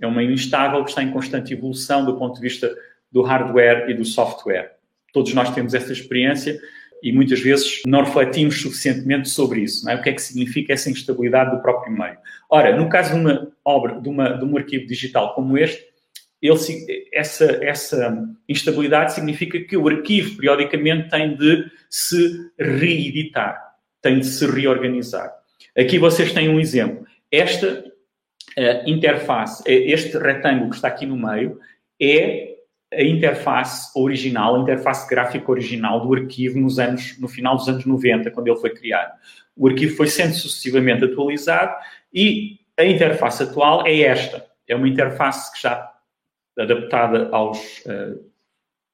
É 0.00 0.06
um 0.06 0.14
meio 0.14 0.32
instável 0.32 0.82
que 0.84 0.90
está 0.90 1.02
em 1.02 1.10
constante 1.10 1.52
evolução 1.52 2.04
do 2.04 2.18
ponto 2.18 2.34
de 2.34 2.40
vista 2.40 2.74
do 3.10 3.22
hardware 3.22 3.88
e 3.88 3.94
do 3.94 4.04
software. 4.04 4.76
Todos 5.12 5.32
nós 5.34 5.54
temos 5.54 5.74
essa 5.74 5.92
experiência 5.92 6.58
e 7.02 7.12
muitas 7.12 7.40
vezes 7.40 7.82
não 7.86 8.04
refletimos 8.04 8.60
suficientemente 8.60 9.28
sobre 9.28 9.60
isso. 9.62 9.88
É? 9.90 9.96
O 9.96 10.02
que 10.02 10.10
é 10.10 10.12
que 10.12 10.22
significa 10.22 10.72
essa 10.72 10.90
instabilidade 10.90 11.50
do 11.50 11.60
próprio 11.60 11.92
meio? 11.92 12.16
Ora, 12.48 12.76
no 12.76 12.88
caso 12.88 13.14
de 13.14 13.20
uma 13.20 13.52
obra, 13.64 14.00
de, 14.00 14.08
uma, 14.08 14.30
de 14.30 14.44
um 14.44 14.56
arquivo 14.56 14.86
digital 14.86 15.34
como 15.34 15.58
este, 15.58 15.82
ele, 16.40 16.58
essa, 17.12 17.58
essa 17.62 18.28
instabilidade 18.48 19.14
significa 19.14 19.60
que 19.60 19.76
o 19.76 19.88
arquivo, 19.88 20.36
periodicamente, 20.36 21.08
tem 21.08 21.36
de 21.36 21.70
se 21.88 22.50
reeditar, 22.58 23.60
tem 24.00 24.18
de 24.18 24.26
se 24.26 24.44
reorganizar. 24.46 25.32
Aqui 25.76 25.98
vocês 25.98 26.32
têm 26.32 26.48
um 26.48 26.58
exemplo. 26.58 27.06
Esta 27.30 27.84
uh, 28.58 28.90
interface, 28.90 29.62
eh, 29.66 29.92
este 29.92 30.18
retângulo 30.18 30.70
que 30.70 30.76
está 30.76 30.88
aqui 30.88 31.06
no 31.06 31.16
meio, 31.16 31.58
é 32.00 32.51
a 32.92 33.02
interface 33.02 33.90
original, 33.96 34.56
a 34.56 34.58
interface 34.60 35.08
gráfica 35.08 35.50
original 35.50 36.00
do 36.00 36.14
arquivo 36.14 36.58
nos 36.58 36.78
anos, 36.78 37.18
no 37.18 37.26
final 37.26 37.56
dos 37.56 37.68
anos 37.68 37.84
90, 37.86 38.30
quando 38.30 38.48
ele 38.48 38.60
foi 38.60 38.70
criado. 38.70 39.12
O 39.56 39.68
arquivo 39.68 39.96
foi 39.96 40.08
sendo 40.08 40.34
sucessivamente 40.34 41.04
atualizado 41.04 41.74
e 42.12 42.58
a 42.78 42.84
interface 42.84 43.42
atual 43.42 43.86
é 43.86 44.00
esta. 44.00 44.46
É 44.68 44.76
uma 44.76 44.88
interface 44.88 45.50
que 45.50 45.56
está 45.56 45.92
adaptada 46.58 47.28
aos 47.32 47.58
uh, 47.86 48.20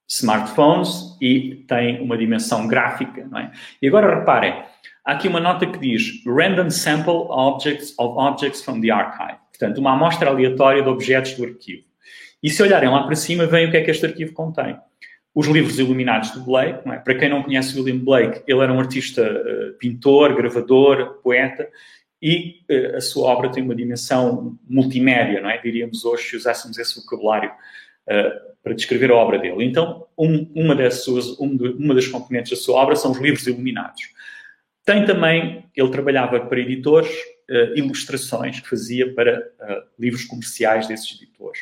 smartphones 0.09 1.17
e 1.21 1.65
tem 1.69 2.01
uma 2.01 2.17
dimensão 2.17 2.67
gráfica. 2.67 3.29
É? 3.37 3.51
E 3.83 3.89
agora 3.89 4.21
reparem, 4.21 4.63
há 5.05 5.13
aqui 5.13 5.29
uma 5.29 5.41
nota 5.41 5.67
que 5.67 5.79
diz 5.79 6.23
Random 6.25 6.71
Sample 6.71 7.27
Objects 7.29 7.95
of 7.99 8.15
Objects 8.17 8.65
from 8.65 8.81
the 8.81 8.91
Archive. 8.91 9.39
Portanto, 9.51 9.79
uma 9.79 9.95
amostra 9.95 10.31
aleatória 10.31 10.83
de 10.83 10.89
objetos 10.89 11.35
do 11.35 11.45
arquivo. 11.45 11.88
E 12.43 12.51
se 12.51 12.63
olharem 12.63 12.89
lá 12.89 13.03
para 13.03 13.17
cima, 13.17 13.47
vem 13.47 13.67
o 13.67 13.71
que 13.71 13.77
é 13.77 13.83
que 13.83 13.91
este 13.91 14.07
arquivo 14.07 14.33
contém. 14.33 14.77
Os 15.35 15.47
livros 15.47 15.79
iluminados 15.79 16.33
de 16.33 16.41
Blake, 16.41 16.89
é? 16.89 16.99
para 16.99 17.15
quem 17.15 17.29
não 17.29 17.43
conhece 17.43 17.79
William 17.79 17.99
Blake, 17.99 18.43
ele 18.47 18.61
era 18.61 18.73
um 18.73 18.81
artista 18.81 19.23
uh, 19.23 19.79
pintor, 19.79 20.35
gravador, 20.35 21.21
poeta, 21.23 21.69
e 22.21 22.61
uh, 22.71 22.97
a 22.97 23.01
sua 23.01 23.29
obra 23.29 23.51
tem 23.51 23.63
uma 23.63 23.75
dimensão 23.75 24.59
multimédia, 24.69 25.41
não 25.41 25.51
é? 25.51 25.59
diríamos 25.59 26.05
hoje, 26.05 26.25
se 26.25 26.37
usássemos 26.37 26.79
esse 26.79 27.01
vocabulário 27.01 27.51
uh, 27.51 28.49
para 28.63 28.75
descrever 28.75 29.11
a 29.11 29.17
obra 29.17 29.39
dele. 29.39 29.65
Então, 29.65 30.07
um, 30.17 30.51
uma, 30.55 30.75
das 30.75 31.03
suas, 31.03 31.39
um 31.39 31.57
de, 31.57 31.69
uma 31.71 31.95
das 31.95 32.07
componentes 32.07 32.51
da 32.51 32.57
sua 32.57 32.81
obra 32.81 32.97
são 32.97 33.13
os 33.13 33.19
livros 33.19 33.47
iluminados. 33.47 34.03
Tem 34.85 35.05
também, 35.05 35.65
ele 35.77 35.91
trabalhava 35.91 36.41
para 36.41 36.61
editores, 36.61 37.11
ilustrações 37.75 38.61
que 38.61 38.69
fazia 38.69 39.15
para 39.15 39.43
livros 39.99 40.25
comerciais 40.25 40.87
desses 40.87 41.15
editores. 41.15 41.61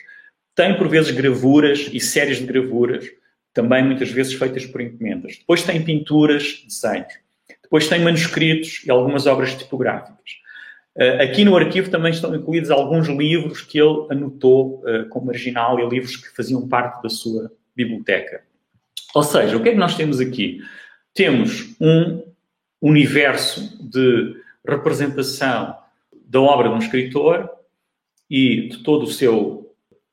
Tem, 0.57 0.77
por 0.77 0.89
vezes, 0.89 1.11
gravuras 1.11 1.89
e 1.93 2.01
séries 2.01 2.39
de 2.39 2.47
gravuras, 2.47 3.05
também 3.53 3.85
muitas 3.85 4.11
vezes 4.11 4.33
feitas 4.33 4.65
por 4.65 4.81
encomendas. 4.81 5.37
Depois 5.39 5.63
tem 5.63 5.83
pinturas, 5.85 6.65
desenhos. 6.67 7.13
Depois 7.63 7.89
tem 7.89 8.01
manuscritos 8.01 8.83
e 8.85 8.91
algumas 8.91 9.27
obras 9.27 9.55
tipográficas. 9.55 10.47
Uh, 10.97 11.23
aqui 11.23 11.45
no 11.45 11.55
arquivo 11.55 11.91
também 11.91 12.11
estão 12.11 12.35
incluídos 12.35 12.71
alguns 12.71 13.07
livros 13.07 13.61
que 13.61 13.79
ele 13.79 14.07
anotou 14.11 14.83
uh, 14.87 15.07
como 15.11 15.27
marginal 15.27 15.79
e 15.79 15.87
livros 15.87 16.17
que 16.17 16.35
faziam 16.35 16.67
parte 16.67 17.03
da 17.03 17.11
sua 17.11 17.53
biblioteca. 17.75 18.43
Ou 19.15 19.23
seja, 19.23 19.57
o 19.57 19.63
que 19.63 19.69
é 19.69 19.73
que 19.73 19.79
nós 19.79 19.95
temos 19.95 20.21
aqui? 20.21 20.63
Temos 21.13 21.77
um 21.79 22.23
universo 22.81 23.79
de 23.83 24.37
representação 24.67 25.77
da 26.27 26.41
obra 26.41 26.69
de 26.69 26.75
um 26.75 26.79
escritor 26.79 27.51
e 28.31 28.69
de 28.69 28.79
todo 28.83 29.05
o 29.05 29.13
seu 29.13 29.66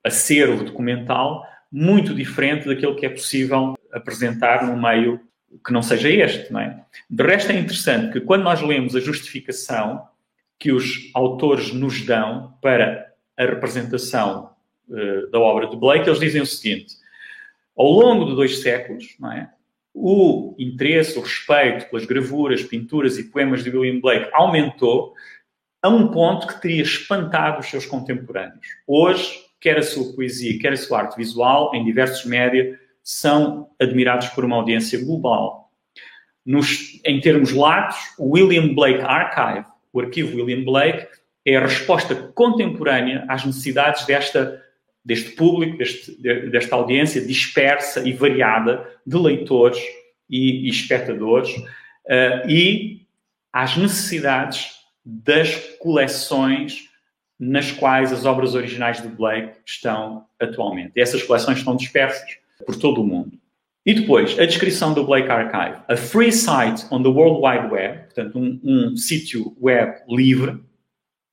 acervo 0.03 0.63
documental 0.63 1.45
muito 1.71 2.13
diferente 2.13 2.67
daquilo 2.67 2.95
que 2.95 3.05
é 3.05 3.09
possível 3.09 3.73
apresentar 3.91 4.65
num 4.65 4.79
meio 4.79 5.19
que 5.65 5.71
não 5.71 5.81
seja 5.81 6.09
este, 6.09 6.51
não 6.51 6.59
é? 6.59 6.83
De 7.09 7.23
resto 7.23 7.51
é 7.51 7.59
interessante 7.59 8.13
que 8.13 8.21
quando 8.21 8.43
nós 8.43 8.61
lemos 8.61 8.95
a 8.95 8.99
justificação 8.99 10.07
que 10.59 10.71
os 10.71 11.11
autores 11.13 11.73
nos 11.73 12.01
dão 12.05 12.55
para 12.61 13.11
a 13.37 13.45
representação 13.45 14.51
uh, 14.87 15.29
da 15.31 15.39
obra 15.39 15.67
de 15.67 15.75
Blake, 15.75 16.07
eles 16.07 16.19
dizem 16.19 16.41
o 16.41 16.45
seguinte: 16.45 16.95
ao 17.75 17.87
longo 17.87 18.25
de 18.25 18.35
dois 18.35 18.61
séculos, 18.61 19.15
não 19.19 19.31
é? 19.31 19.49
O 19.95 20.55
interesse, 20.57 21.19
o 21.19 21.21
respeito 21.21 21.87
pelas 21.89 22.05
gravuras, 22.05 22.63
pinturas 22.63 23.17
e 23.19 23.25
poemas 23.25 23.63
de 23.63 23.69
William 23.69 23.99
Blake 23.99 24.29
aumentou 24.33 25.13
a 25.83 25.89
um 25.89 26.07
ponto 26.07 26.47
que 26.47 26.61
teria 26.61 26.81
espantado 26.81 27.59
os 27.59 27.67
seus 27.67 27.85
contemporâneos. 27.85 28.65
Hoje, 28.87 29.39
quer 29.63 29.77
a 29.77 29.81
sua 29.81 30.13
poesia, 30.13 30.59
quer 30.59 30.73
a 30.73 30.77
sua 30.77 30.99
arte 30.99 31.15
visual, 31.15 31.73
em 31.73 31.85
diversos 31.85 32.25
média, 32.25 32.77
são 33.01 33.69
admirados 33.79 34.27
por 34.27 34.43
uma 34.43 34.57
audiência 34.57 35.01
global. 35.01 35.71
Nos, 36.45 36.99
em 37.05 37.21
termos 37.21 37.53
latos, 37.53 37.97
o 38.19 38.31
William 38.31 38.73
Blake 38.75 38.99
Archive, 38.99 39.65
o 39.93 40.01
arquivo 40.01 40.35
William 40.35 40.65
Blake, 40.65 41.07
é 41.45 41.55
a 41.55 41.61
resposta 41.61 42.13
contemporânea 42.13 43.25
às 43.29 43.45
necessidades 43.45 44.05
desta, 44.05 44.61
deste 45.03 45.31
público, 45.31 45.77
deste, 45.77 46.21
desta 46.49 46.75
audiência 46.75 47.25
dispersa 47.25 48.05
e 48.05 48.11
variada 48.11 48.85
de 49.07 49.17
leitores 49.17 49.81
e, 50.29 50.67
e 50.67 50.69
espectadores 50.69 51.55
uh, 51.55 52.49
e 52.49 53.05
às 53.51 53.77
necessidades 53.77 54.71
das 55.05 55.55
coleções 55.79 56.89
nas 57.43 57.71
quais 57.71 58.13
as 58.13 58.25
obras 58.25 58.55
originais 58.55 59.01
de 59.01 59.07
Blake 59.07 59.57
estão 59.65 60.25
atualmente. 60.39 60.93
E 60.95 61.01
essas 61.01 61.21
coleções 61.23 61.59
estão 61.59 61.75
dispersas 61.75 62.37
por 62.65 62.75
todo 62.75 63.01
o 63.01 63.05
mundo. 63.05 63.37
E 63.85 63.93
depois, 63.93 64.39
a 64.39 64.45
descrição 64.45 64.93
do 64.93 65.03
Blake 65.03 65.29
Archive. 65.29 65.81
A 65.89 65.97
free 65.97 66.31
site 66.31 66.85
on 66.89 67.03
the 67.03 67.09
World 67.09 67.45
Wide 67.45 67.73
Web, 67.73 68.03
portanto, 68.05 68.39
um, 68.39 68.59
um 68.63 68.95
sítio 68.95 69.55
web 69.61 70.01
livre, 70.07 70.63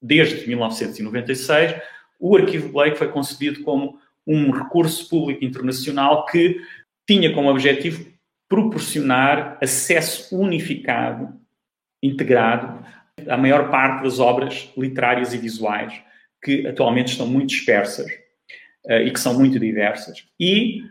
desde 0.03 0.49
1996, 0.49 1.81
o 2.19 2.37
arquivo 2.37 2.71
Blake 2.71 2.99
foi 2.99 3.09
concebido 3.09 3.63
como 3.63 3.99
um 4.27 4.51
recurso 4.51 5.09
público 5.09 5.45
internacional 5.45 6.27
que 6.27 6.61
tinha 7.07 7.33
como 7.33 7.49
objetivo 7.49 8.05
proporcionar 8.49 9.59
acesso 9.63 10.37
unificado, 10.37 11.33
integrado 12.03 12.85
a 13.29 13.37
maior 13.37 13.71
parte 13.71 14.03
das 14.03 14.19
obras 14.19 14.71
literárias 14.77 15.35
e 15.35 15.39
visuais 15.39 15.93
que 16.43 16.67
atualmente 16.67 17.09
estão 17.09 17.27
muito 17.27 17.49
dispersas 17.49 18.11
uh, 18.87 19.01
e 19.05 19.11
que 19.11 19.21
são 19.21 19.35
muito 19.35 19.59
diversas 19.59 20.25
e 20.39 20.83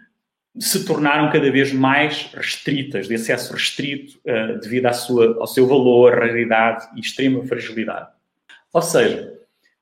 se 0.58 0.86
tornaram 0.86 1.32
cada 1.32 1.50
vez 1.52 1.72
mais 1.72 2.32
restritas, 2.34 3.08
de 3.08 3.16
acesso 3.16 3.54
restrito 3.54 4.20
uh, 4.20 4.60
devido 4.60 4.88
à 4.88 4.94
sua, 4.94 5.38
ao 5.40 5.48
seu 5.48 5.68
valor, 5.68 6.20
raridade 6.20 6.88
e 6.96 7.00
extrema 7.00 7.44
fragilidade. 7.44 8.10
Ou 8.74 8.82
seja, 8.82 9.34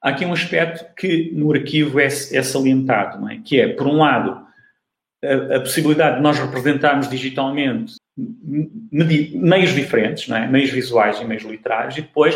há 0.02 0.10
aqui 0.10 0.26
um 0.26 0.34
aspecto 0.34 0.86
que 0.96 1.32
no 1.34 1.52
arquivo 1.52 2.00
é, 2.00 2.06
é 2.06 2.44
salientado, 2.44 3.28
é? 3.30 3.40
que 3.44 3.60
é, 3.60 3.68
por 3.70 3.88
um 3.88 3.98
lado, 3.98 4.46
a, 5.24 5.56
a, 5.58 5.60
possibilidade 5.60 6.18
de 6.18 6.22
nós 6.22 6.38
representarmos 6.38 7.10
digitalmente 7.10 7.96
meios 8.18 9.74
diferentes, 9.74 10.30
é? 10.30 10.48
meios 10.48 10.72
visuais 10.72 11.20
e 11.22 11.26
meios 11.26 11.44
literários, 11.44 11.98
e 11.98 12.02
depois 12.02 12.36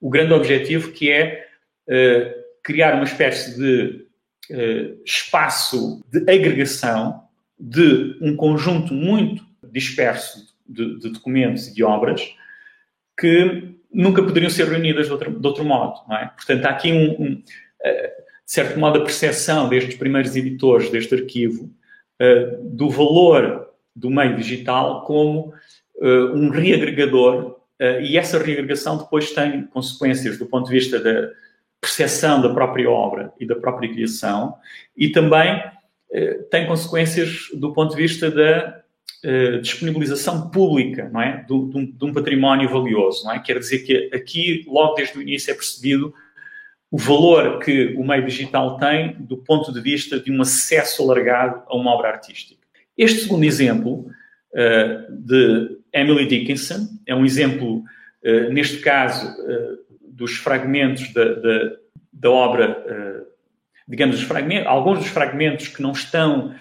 o 0.00 0.08
grande 0.08 0.32
objetivo 0.32 0.92
que 0.92 1.10
é 1.10 1.46
uh, 1.86 2.34
criar 2.62 2.94
uma 2.94 3.04
espécie 3.04 3.56
de 3.56 4.06
uh, 4.50 5.02
espaço 5.04 6.02
de 6.10 6.20
agregação 6.20 7.22
de 7.58 8.16
um 8.20 8.36
conjunto 8.36 8.94
muito 8.94 9.44
disperso 9.70 10.54
de, 10.66 10.98
de, 11.00 11.10
documentos 11.10 11.66
e 11.66 11.74
de 11.74 11.82
obras 11.82 12.22
que 13.18 13.74
nunca 13.92 14.22
poderiam 14.22 14.50
ser 14.50 14.68
reunidas 14.68 15.06
de 15.06 15.12
outro, 15.12 15.38
de 15.38 15.46
outro 15.46 15.64
modo. 15.64 16.00
É? 16.14 16.26
Portanto, 16.26 16.64
há 16.66 16.70
aqui, 16.70 16.92
um, 16.92 17.10
um, 17.20 17.32
uh, 17.32 17.42
de 18.44 18.52
certo 18.52 18.78
modo, 18.78 19.00
a 19.00 19.04
percepção 19.04 19.68
destes 19.68 19.96
primeiros 19.96 20.36
editores 20.36 20.90
deste 20.90 21.14
arquivo 21.14 21.70
do 22.60 22.90
valor 22.90 23.67
do 23.98 24.10
meio 24.10 24.36
digital 24.36 25.04
como 25.04 25.52
um 26.00 26.48
reagregador 26.48 27.56
e 28.00 28.16
essa 28.16 28.38
reagregação 28.38 28.96
depois 28.96 29.32
tem 29.32 29.66
consequências 29.66 30.38
do 30.38 30.46
ponto 30.46 30.66
de 30.66 30.72
vista 30.72 31.00
da 31.00 31.28
percepção 31.80 32.40
da 32.40 32.52
própria 32.52 32.90
obra 32.90 33.32
e 33.38 33.46
da 33.46 33.56
própria 33.56 33.90
criação, 33.92 34.54
e 34.96 35.10
também 35.10 35.62
eh, 36.12 36.34
tem 36.50 36.66
consequências 36.66 37.48
do 37.54 37.72
ponto 37.72 37.94
de 37.94 38.02
vista 38.02 38.30
da 38.30 38.78
disponibilização 39.60 40.48
pública, 40.48 41.08
não 41.12 41.20
é? 41.20 41.44
Do, 41.48 41.68
de, 41.68 41.76
um, 41.76 41.84
de, 41.84 42.04
um, 42.04 42.12
património 42.12 42.68
valioso, 42.68 43.24
não 43.24 43.32
é? 43.32 43.40
Quer 43.40 43.58
dizer 43.58 43.80
que 43.80 44.08
aqui, 44.14 44.64
logo 44.68 44.94
desde 44.94 45.18
o 45.18 45.22
início, 45.22 45.50
é 45.50 45.54
percebido 45.54 46.14
o 46.88 46.96
valor 46.96 47.58
que 47.58 47.94
o 47.96 48.04
meio 48.04 48.24
digital 48.24 48.76
tem 48.78 49.16
do 49.18 49.36
ponto 49.36 49.72
de 49.72 49.80
vista 49.80 50.20
de 50.20 50.30
um 50.30 50.40
acesso 50.40 51.02
alargado 51.02 51.62
a 51.66 51.76
uma 51.76 51.90
obra 51.90 52.10
artística. 52.10 52.62
Este 52.98 53.20
segundo 53.20 53.44
exemplo, 53.44 54.10
uh, 54.52 55.12
de 55.12 55.78
Emily 55.92 56.26
Dickinson, 56.26 56.88
é 57.06 57.14
um 57.14 57.24
exemplo, 57.24 57.84
uh, 58.24 58.52
neste 58.52 58.78
caso, 58.78 59.28
uh, 59.40 59.78
dos 60.02 60.36
fragmentos 60.36 61.12
da, 61.12 61.34
da, 61.34 61.76
da 62.12 62.30
obra, 62.30 63.24
digamos, 63.86 64.20
fragmentos, 64.22 64.66
alguns 64.66 64.98
dos 64.98 65.06
fragmentos 65.06 65.68
que 65.68 65.80
não 65.80 65.92
estão 65.92 66.52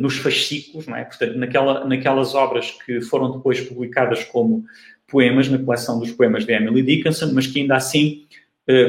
nos 0.00 0.16
fascículos, 0.16 0.88
não 0.88 0.96
é? 0.96 1.04
Portanto, 1.04 1.38
naquela, 1.38 1.86
naquelas 1.86 2.34
obras 2.34 2.72
que 2.84 3.00
foram 3.00 3.30
depois 3.30 3.60
publicadas 3.60 4.24
como 4.24 4.64
poemas, 5.06 5.48
na 5.48 5.58
coleção 5.58 6.00
dos 6.00 6.10
poemas 6.10 6.44
de 6.44 6.52
Emily 6.52 6.82
Dickinson, 6.82 7.30
mas 7.32 7.46
que 7.46 7.60
ainda 7.60 7.76
assim 7.76 8.26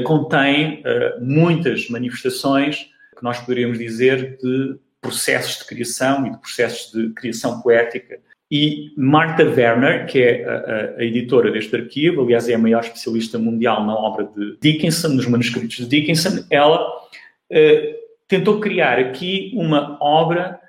contêm 0.03 0.81
muitas 1.21 1.87
manifestações 1.89 2.89
que 3.15 3.23
nós 3.23 3.39
poderíamos 3.39 3.77
dizer 3.77 4.37
de 4.37 4.79
processos 5.05 5.59
de 5.59 5.65
criação 5.65 6.25
e 6.25 6.31
de 6.31 6.37
processos 6.37 6.91
de 6.91 7.13
criação 7.13 7.61
poética 7.61 8.19
e 8.51 8.93
Martha 8.95 9.43
Werner, 9.43 10.05
que 10.05 10.21
é 10.21 10.45
a, 10.45 10.99
a, 10.99 11.03
editora 11.03 11.51
deste 11.51 11.75
arquivo, 11.75 12.21
aliás, 12.21 12.47
é 12.47 12.53
a 12.53 12.59
maior 12.59 12.81
especialista 12.81 13.39
mundial 13.39 13.85
na 13.85 13.95
obra 13.95 14.29
de 14.35 14.57
Dickinson, 14.61 15.09
nos 15.09 15.27
manuscritos 15.27 15.77
de 15.77 15.87
Dickinson, 15.87 16.45
ela 16.51 16.87
uh, 16.87 17.95
tentou 18.27 18.59
criar 18.59 18.99
aqui 18.99 19.51
uma 19.55 19.97
obra, 20.01 20.59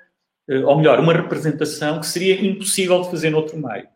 uh, 0.49 0.65
ou 0.65 0.77
melhor, 0.77 0.99
uma 0.99 1.13
representação 1.13 1.99
que 1.99 2.07
seria 2.07 2.43
impossível 2.43 3.01
de 3.01 3.11
fazer 3.11 3.29
noutro 3.29 3.57
meio. 3.57 3.87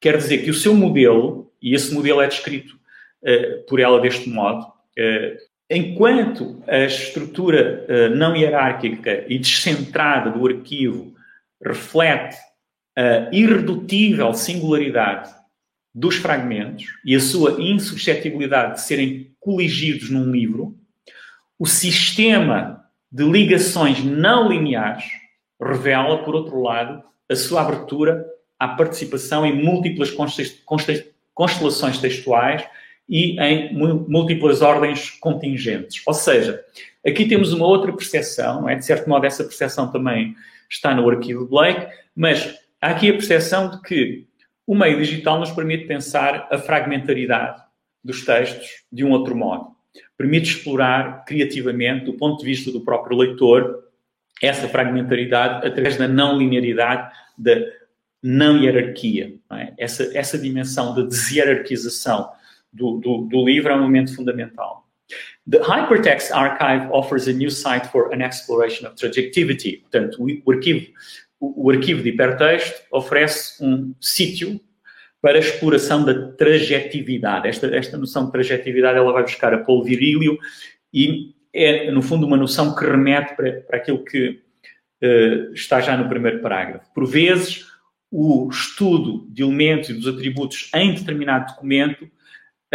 Quer 0.00 0.16
dizer 0.16 0.38
que 0.38 0.50
o 0.50 0.54
seu 0.54 0.74
modelo, 0.74 1.50
e 1.60 1.74
esse 1.74 1.92
modelo 1.92 2.20
é 2.20 2.28
descrito 2.28 2.76
uh, 3.22 3.66
por 3.68 3.80
ela 3.80 4.00
deste 4.00 4.28
modo, 4.28 4.72
enquanto 5.70 6.62
a 6.66 6.80
estrutura 6.80 8.10
não 8.14 8.36
hierárquica 8.36 9.24
e 9.28 9.38
descentrada 9.38 10.30
do 10.30 10.46
arquivo 10.46 11.14
reflete 11.62 12.36
a 12.96 13.28
irredutível 13.32 14.32
singularidade 14.34 15.30
dos 15.94 16.16
fragmentos 16.16 16.86
e 17.04 17.14
a 17.14 17.20
sua 17.20 17.60
insuscetibilidade 17.60 18.74
de 18.74 18.80
serem 18.82 19.32
coligidos 19.40 20.10
num 20.10 20.30
livro, 20.30 20.76
o 21.58 21.66
sistema 21.66 22.84
de 23.10 23.24
ligações 23.24 24.04
não 24.04 24.48
lineares 24.48 25.04
revela, 25.60 26.24
por 26.24 26.34
outro 26.34 26.60
lado, 26.60 27.02
a 27.30 27.36
sua 27.36 27.62
abertura 27.62 28.26
à 28.58 28.68
participação 28.68 29.46
em 29.46 29.62
múltiplas 29.62 30.10
constelações 31.34 31.98
textuais 31.98 32.64
e 33.08 33.38
em 33.40 33.74
múltiplas 33.74 34.62
ordens 34.62 35.10
contingentes. 35.10 36.02
Ou 36.06 36.14
seja, 36.14 36.64
aqui 37.06 37.26
temos 37.26 37.52
uma 37.52 37.66
outra 37.66 37.92
percepção, 37.92 38.68
é? 38.68 38.74
De 38.74 38.84
certo 38.84 39.08
modo, 39.08 39.26
essa 39.26 39.44
percepção 39.44 39.90
também 39.90 40.34
está 40.68 40.94
no 40.94 41.08
arquivo 41.08 41.46
Blake, 41.46 41.86
mas 42.16 42.58
há 42.80 42.88
aqui 42.88 43.10
a 43.10 43.12
percepção 43.12 43.70
de 43.70 43.80
que 43.82 44.26
o 44.66 44.74
meio 44.74 44.98
digital 44.98 45.38
nos 45.38 45.50
permite 45.50 45.86
pensar 45.86 46.48
a 46.50 46.58
fragmentaridade 46.58 47.62
dos 48.02 48.24
textos 48.24 48.84
de 48.90 49.04
um 49.04 49.10
outro 49.10 49.36
modo. 49.36 49.74
Permite 50.16 50.50
explorar 50.50 51.24
criativamente, 51.24 52.06
do 52.06 52.14
ponto 52.14 52.38
de 52.40 52.46
vista 52.46 52.72
do 52.72 52.80
próprio 52.80 53.16
leitor, 53.16 53.84
essa 54.42 54.68
fragmentaridade 54.68 55.66
através 55.66 55.96
da 55.96 56.08
não 56.08 56.36
linearidade, 56.36 57.12
da 57.36 57.56
não 58.22 58.56
hierarquia. 58.56 59.34
Não 59.50 59.56
é? 59.58 59.74
essa, 59.78 60.16
essa 60.16 60.38
dimensão 60.38 60.94
de 60.94 61.06
deshierarquização 61.06 62.30
do, 62.74 62.98
do, 62.98 63.28
do 63.30 63.44
livro 63.44 63.72
é 63.72 63.76
um 63.76 63.82
momento 63.82 64.14
fundamental. 64.14 64.84
The 65.48 65.58
Hypertext 65.58 66.32
Archive 66.32 66.88
offers 66.90 67.28
a 67.28 67.32
new 67.32 67.50
site 67.50 67.86
for 67.88 68.12
an 68.12 68.22
exploration 68.22 68.86
of 68.86 68.96
trajectivity. 68.96 69.78
Portanto, 69.78 70.18
o 70.20 70.50
arquivo 70.50 70.86
o, 71.40 71.70
arquivo 71.70 72.02
de 72.02 72.10
hipertexto 72.10 72.82
oferece 72.90 73.62
um 73.62 73.94
sítio 74.00 74.58
para 75.20 75.36
a 75.36 75.40
exploração 75.40 76.04
da 76.04 76.28
trajetividade. 76.32 77.48
Esta, 77.48 77.66
esta 77.74 77.98
noção 77.98 78.26
de 78.26 78.32
trajetividade 78.32 78.98
ela 78.98 79.12
vai 79.12 79.22
buscar 79.22 79.52
a 79.52 79.58
Paulo 79.58 79.84
Virílio 79.84 80.38
e 80.92 81.34
é, 81.52 81.90
no 81.90 82.02
fundo, 82.02 82.26
uma 82.26 82.36
noção 82.36 82.74
que 82.74 82.84
remete 82.84 83.36
para, 83.36 83.60
para 83.60 83.76
aquilo 83.76 84.04
que 84.04 84.40
uh, 85.02 85.52
está 85.52 85.80
já 85.80 85.96
no 85.96 86.08
primeiro 86.08 86.40
parágrafo. 86.40 86.92
Por 86.92 87.06
vezes, 87.06 87.64
o 88.10 88.48
estudo 88.50 89.26
de 89.30 89.42
elementos 89.42 89.88
e 89.88 89.94
dos 89.94 90.08
atributos 90.08 90.70
em 90.74 90.94
determinado 90.94 91.52
documento 91.52 92.10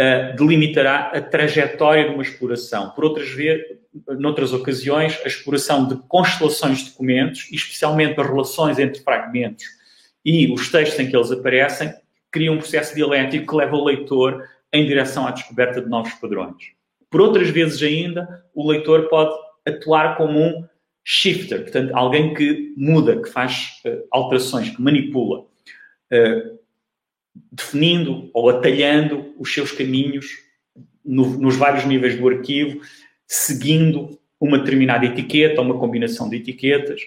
uh, 0.00 0.36
delimitará 0.36 1.10
a 1.12 1.20
trajetória 1.20 2.08
de 2.08 2.14
uma 2.14 2.22
exploração. 2.22 2.90
Por 2.90 3.04
outras 3.04 3.28
vezes, 3.28 3.66
noutras 4.18 4.52
ocasiões, 4.52 5.20
a 5.24 5.28
exploração 5.28 5.86
de 5.86 5.96
constelações 6.08 6.78
de 6.78 6.90
documentos, 6.90 7.48
especialmente 7.52 8.18
as 8.18 8.26
relações 8.26 8.78
entre 8.78 9.02
fragmentos 9.02 9.64
e 10.24 10.50
os 10.52 10.70
textos 10.70 10.98
em 10.98 11.10
que 11.10 11.16
eles 11.16 11.30
aparecem, 11.30 11.92
cria 12.30 12.52
um 12.52 12.58
processo 12.58 12.94
dialético 12.94 13.46
que 13.46 13.56
leva 13.56 13.76
o 13.76 13.84
leitor 13.84 14.48
em 14.72 14.86
direção 14.86 15.26
à 15.26 15.32
descoberta 15.32 15.82
de 15.82 15.88
novos 15.88 16.14
padrões. 16.14 16.72
Por 17.10 17.20
outras 17.20 17.50
vezes 17.50 17.82
ainda, 17.82 18.44
o 18.54 18.70
leitor 18.70 19.08
pode 19.08 19.34
atuar 19.66 20.16
como 20.16 20.38
um 20.38 20.64
shifter, 21.04 21.62
portanto, 21.62 21.92
alguém 21.92 22.32
que 22.34 22.72
muda, 22.76 23.20
que 23.20 23.28
faz 23.28 23.80
uh, 23.84 24.06
alterações, 24.12 24.70
que 24.70 24.80
manipula, 24.80 25.40
uh, 25.40 26.59
definindo 27.52 28.30
ou 28.32 28.48
atalhando 28.48 29.34
os 29.38 29.52
seus 29.52 29.72
caminhos 29.72 30.26
no, 31.04 31.26
nos 31.38 31.56
vários 31.56 31.84
níveis 31.84 32.18
do 32.18 32.28
arquivo 32.28 32.80
seguindo 33.26 34.18
uma 34.40 34.58
determinada 34.58 35.04
etiqueta 35.04 35.60
ou 35.60 35.66
uma 35.66 35.78
combinação 35.78 36.28
de 36.28 36.36
etiquetas. 36.36 37.00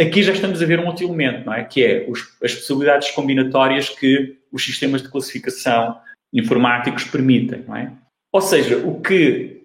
Aqui 0.00 0.22
já 0.22 0.32
estamos 0.32 0.62
a 0.62 0.66
ver 0.66 0.80
um 0.80 0.86
outro 0.86 1.04
elemento, 1.04 1.44
não 1.44 1.52
é? 1.52 1.62
Que 1.62 1.84
é 1.84 2.06
os, 2.08 2.36
as 2.42 2.54
possibilidades 2.54 3.10
combinatórias 3.10 3.90
que 3.90 4.36
os 4.50 4.64
sistemas 4.64 5.02
de 5.02 5.10
classificação 5.10 6.00
informáticos 6.32 7.04
permitem, 7.04 7.62
não 7.66 7.76
é? 7.76 7.92
Ou 8.32 8.40
seja, 8.40 8.78
o 8.78 9.00
que 9.00 9.62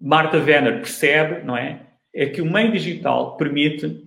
Martha 0.00 0.38
Werner 0.38 0.78
percebe, 0.78 1.44
não 1.44 1.56
é? 1.56 1.80
É 2.14 2.26
que 2.26 2.42
o 2.42 2.50
meio 2.50 2.72
digital 2.72 3.36
permite 3.36 4.04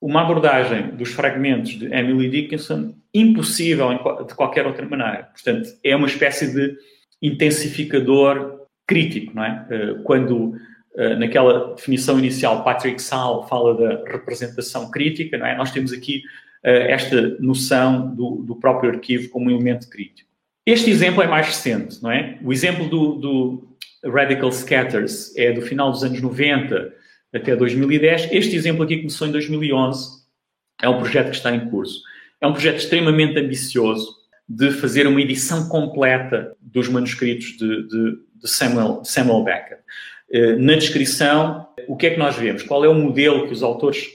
uma 0.00 0.22
abordagem 0.22 0.90
dos 0.90 1.10
fragmentos 1.10 1.72
de 1.72 1.86
Emily 1.86 2.28
Dickinson 2.28 2.94
impossível 3.14 3.88
de 4.26 4.34
qualquer 4.34 4.66
outra 4.66 4.86
maneira. 4.86 5.30
Portanto, 5.32 5.70
é 5.82 5.96
uma 5.96 6.06
espécie 6.06 6.52
de 6.52 6.76
intensificador 7.22 8.60
crítico, 8.86 9.34
não 9.34 9.44
é? 9.44 9.66
Eh, 9.70 9.94
quando 10.04 10.54
eh, 10.96 11.16
naquela 11.16 11.74
definição 11.74 12.18
inicial 12.18 12.62
Patrick 12.62 13.00
Sall 13.00 13.48
fala 13.48 13.74
da 13.74 14.10
representação 14.10 14.90
crítica, 14.90 15.38
não 15.38 15.46
é? 15.46 15.56
Nós 15.56 15.70
temos 15.70 15.92
aqui 15.92 16.22
eh, 16.62 16.92
esta 16.92 17.36
noção 17.40 18.14
do, 18.14 18.42
do 18.42 18.56
próprio 18.56 18.90
arquivo 18.90 19.28
como 19.30 19.46
um 19.46 19.50
elemento 19.50 19.88
crítico. 19.88 20.28
Este 20.66 20.90
exemplo 20.90 21.22
é 21.22 21.26
mais 21.26 21.46
recente, 21.46 22.02
não 22.02 22.10
é? 22.10 22.38
O 22.42 22.52
exemplo 22.52 22.88
do, 22.88 23.14
do 23.14 23.76
Radical 24.04 24.52
Scatters 24.52 25.34
é 25.36 25.52
do 25.52 25.62
final 25.62 25.90
dos 25.90 26.04
anos 26.04 26.20
90 26.20 26.92
até 27.34 27.54
2010. 27.54 28.28
Este 28.32 28.56
exemplo 28.56 28.82
aqui 28.82 28.98
começou 28.98 29.26
em 29.26 29.32
2011. 29.32 30.24
É 30.82 30.88
um 30.88 30.98
projeto 30.98 31.30
que 31.30 31.36
está 31.36 31.54
em 31.54 31.68
curso. 31.68 32.02
É 32.40 32.46
um 32.46 32.52
projeto 32.52 32.78
extremamente 32.78 33.38
ambicioso 33.38 34.16
de 34.48 34.70
fazer 34.70 35.06
uma 35.06 35.20
edição 35.20 35.68
completa 35.68 36.54
dos 36.60 36.88
manuscritos 36.88 37.56
de, 37.56 37.88
de 37.88 38.26
de 38.40 38.48
Samuel, 38.48 39.04
Samuel 39.04 39.42
Beckett. 39.42 39.82
Eh, 40.30 40.56
na 40.56 40.74
descrição, 40.74 41.68
o 41.88 41.96
que 41.96 42.06
é 42.06 42.10
que 42.10 42.18
nós 42.18 42.36
vemos? 42.36 42.62
Qual 42.62 42.84
é 42.84 42.88
o 42.88 42.94
modelo 42.94 43.46
que 43.46 43.52
os 43.52 43.62
autores 43.62 44.06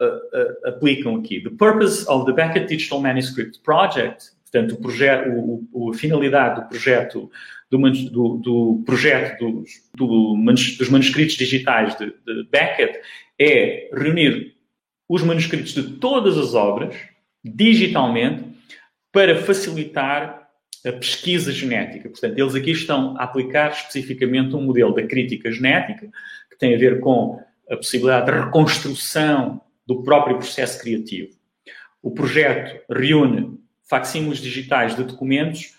uh, 0.00 0.04
uh, 0.04 0.68
aplicam 0.68 1.16
aqui? 1.16 1.40
The 1.40 1.50
purpose 1.50 2.08
of 2.08 2.26
the 2.26 2.32
Beckett 2.32 2.66
Digital 2.66 3.00
Manuscript 3.00 3.60
Project, 3.60 4.30
portanto, 4.50 4.72
o 4.72 4.80
projeto, 4.80 5.28
o, 5.72 5.90
a 5.90 5.94
finalidade 5.94 6.60
do 6.60 6.68
projeto 6.68 7.30
do, 7.70 7.78
do, 8.10 8.36
do 8.38 8.82
projeto 8.84 9.52
dos, 9.52 9.70
do, 9.94 10.34
dos 10.78 10.88
manuscritos 10.88 11.36
digitais 11.36 11.96
de, 11.96 12.06
de 12.06 12.48
Beckett 12.50 12.98
é 13.38 13.88
reunir 13.94 14.56
os 15.08 15.22
manuscritos 15.22 15.72
de 15.72 15.82
todas 15.98 16.36
as 16.36 16.54
obras 16.54 16.94
digitalmente 17.44 18.44
para 19.12 19.40
facilitar 19.42 20.48
a 20.84 20.92
pesquisa 20.92 21.52
genética. 21.52 22.08
Portanto, 22.08 22.38
eles 22.38 22.54
aqui 22.54 22.70
estão 22.70 23.16
a 23.18 23.24
aplicar 23.24 23.70
especificamente 23.70 24.54
um 24.54 24.62
modelo 24.62 24.94
da 24.94 25.06
crítica 25.06 25.50
genética, 25.50 26.08
que 26.50 26.58
tem 26.58 26.74
a 26.74 26.78
ver 26.78 27.00
com 27.00 27.40
a 27.70 27.76
possibilidade 27.76 28.26
de 28.26 28.38
reconstrução 28.38 29.60
do 29.86 30.02
próprio 30.02 30.38
processo 30.38 30.80
criativo. 30.80 31.30
O 32.02 32.10
projeto 32.12 32.80
reúne 32.90 33.58
facsímiles 33.88 34.38
digitais 34.38 34.96
de 34.96 35.04
documentos 35.04 35.74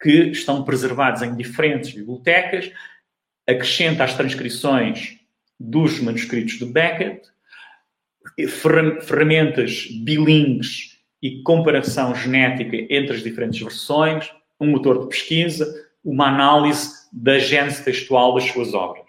que 0.00 0.30
estão 0.30 0.64
preservados 0.64 1.22
em 1.22 1.34
diferentes 1.34 1.92
bibliotecas, 1.92 2.70
acrescenta 3.46 4.04
as 4.04 4.14
transcrições 4.14 5.18
dos 5.58 6.00
manuscritos 6.00 6.58
de 6.58 6.66
Beckett, 6.66 7.22
ferramentas 9.00 9.88
bilíngues 10.02 10.98
e 11.22 11.42
comparação 11.42 12.14
genética 12.14 12.76
entre 12.90 13.16
as 13.16 13.22
diferentes 13.22 13.60
versões, 13.60 14.30
um 14.60 14.68
motor 14.68 15.00
de 15.00 15.08
pesquisa, 15.08 15.66
uma 16.04 16.28
análise 16.28 16.90
da 17.12 17.38
gênese 17.38 17.84
textual 17.84 18.34
das 18.34 18.44
suas 18.44 18.74
obras. 18.74 19.04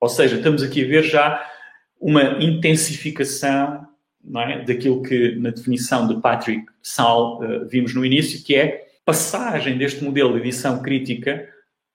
Ou 0.00 0.08
seja, 0.08 0.36
estamos 0.36 0.62
aqui 0.62 0.84
a 0.84 0.88
ver 0.88 1.02
já 1.02 1.50
uma 2.00 2.42
intensificação 2.42 3.86
é, 4.36 4.64
daquilo 4.64 5.02
que 5.02 5.36
na 5.36 5.50
definição 5.50 6.06
de 6.06 6.20
Patrick 6.20 6.66
Sal 6.82 7.40
uh, 7.40 7.66
vimos 7.66 7.94
no 7.94 8.04
início, 8.04 8.44
que 8.44 8.54
é 8.54 8.85
passagem 9.06 9.78
deste 9.78 10.04
modelo 10.04 10.32
de 10.32 10.40
edição 10.40 10.82
crítica 10.82 11.48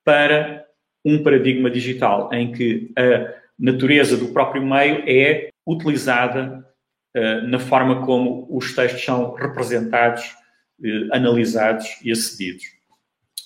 para 0.04 0.66
um 1.04 1.22
paradigma 1.22 1.70
digital, 1.70 2.34
em 2.34 2.54
que 2.54 2.92
a 2.98 3.34
natureza 3.60 4.16
do 4.16 4.30
próprio 4.30 4.66
meio 4.66 5.04
é 5.06 5.50
utilizada 5.68 6.66
uh, 7.16 7.48
na 7.48 7.60
forma 7.60 8.06
como 8.06 8.48
os 8.50 8.74
textos 8.74 9.04
são 9.04 9.34
representados, 9.34 10.24
uh, 10.80 11.14
analisados 11.14 11.86
e 12.04 12.12
acedidos. 12.12 12.64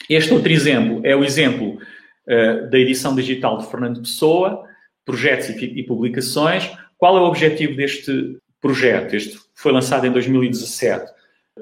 Este 0.09 0.31
outro 0.31 0.51
exemplo 0.51 1.01
é 1.03 1.15
o 1.15 1.23
exemplo 1.23 1.79
uh, 2.27 2.69
da 2.69 2.77
edição 2.77 3.15
digital 3.15 3.57
de 3.57 3.67
Fernando 3.67 4.01
Pessoa, 4.01 4.63
projetos 5.03 5.49
e, 5.49 5.65
e, 5.65 5.83
publicações. 5.83 6.71
Qual 6.97 7.17
é 7.17 7.19
o 7.19 7.25
objetivo 7.25 7.75
deste 7.75 8.37
projeto? 8.61 9.15
Este 9.15 9.39
foi 9.55 9.71
lançado 9.71 10.05
em 10.05 10.11
2017. 10.11 11.11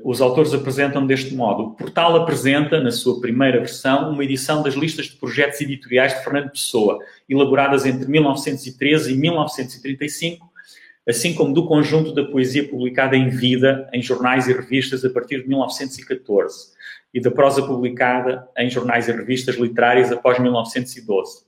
Os 0.02 0.22
autores 0.22 0.54
apresentam 0.54 1.06
deste 1.06 1.36
modo. 1.36 1.64
O 1.64 1.72
portal 1.72 2.16
apresenta, 2.16 2.82
na 2.82 2.90
sua 2.90 3.22
primeira 3.22 3.60
versão, 3.60 4.10
uma 4.10 4.24
edição 4.24 4.64
das 4.64 4.74
listas 4.74 5.06
de 5.06 5.18
projetos 5.18 5.62
editoriais 5.62 6.16
de 6.16 6.24
Fernando 6.24 6.50
Pessoa, 6.50 6.98
elaboradas 7.30 7.86
entre 7.86 8.10
1913 8.10 9.14
e 9.14 9.16
1935, 9.16 10.52
assim 11.08 11.36
como 11.36 11.54
do 11.54 11.68
conjunto 11.68 12.12
da 12.12 12.24
poesia 12.26 12.68
publicada 12.68 13.16
em 13.16 13.30
vida 13.30 13.88
em 13.94 14.02
jornais 14.02 14.48
e 14.48 14.54
revistas 14.54 15.06
a 15.06 15.12
partir 15.12 15.44
de 15.44 15.50
1914 15.50 16.74
e 17.14 17.22
da 17.22 17.30
prosa 17.30 17.62
publicada 17.62 18.48
em 18.58 18.70
jornais 18.72 19.08
e 19.08 19.12
revistas 19.12 19.58
literárias 19.58 20.12
após 20.12 20.40
1912. 20.40 21.46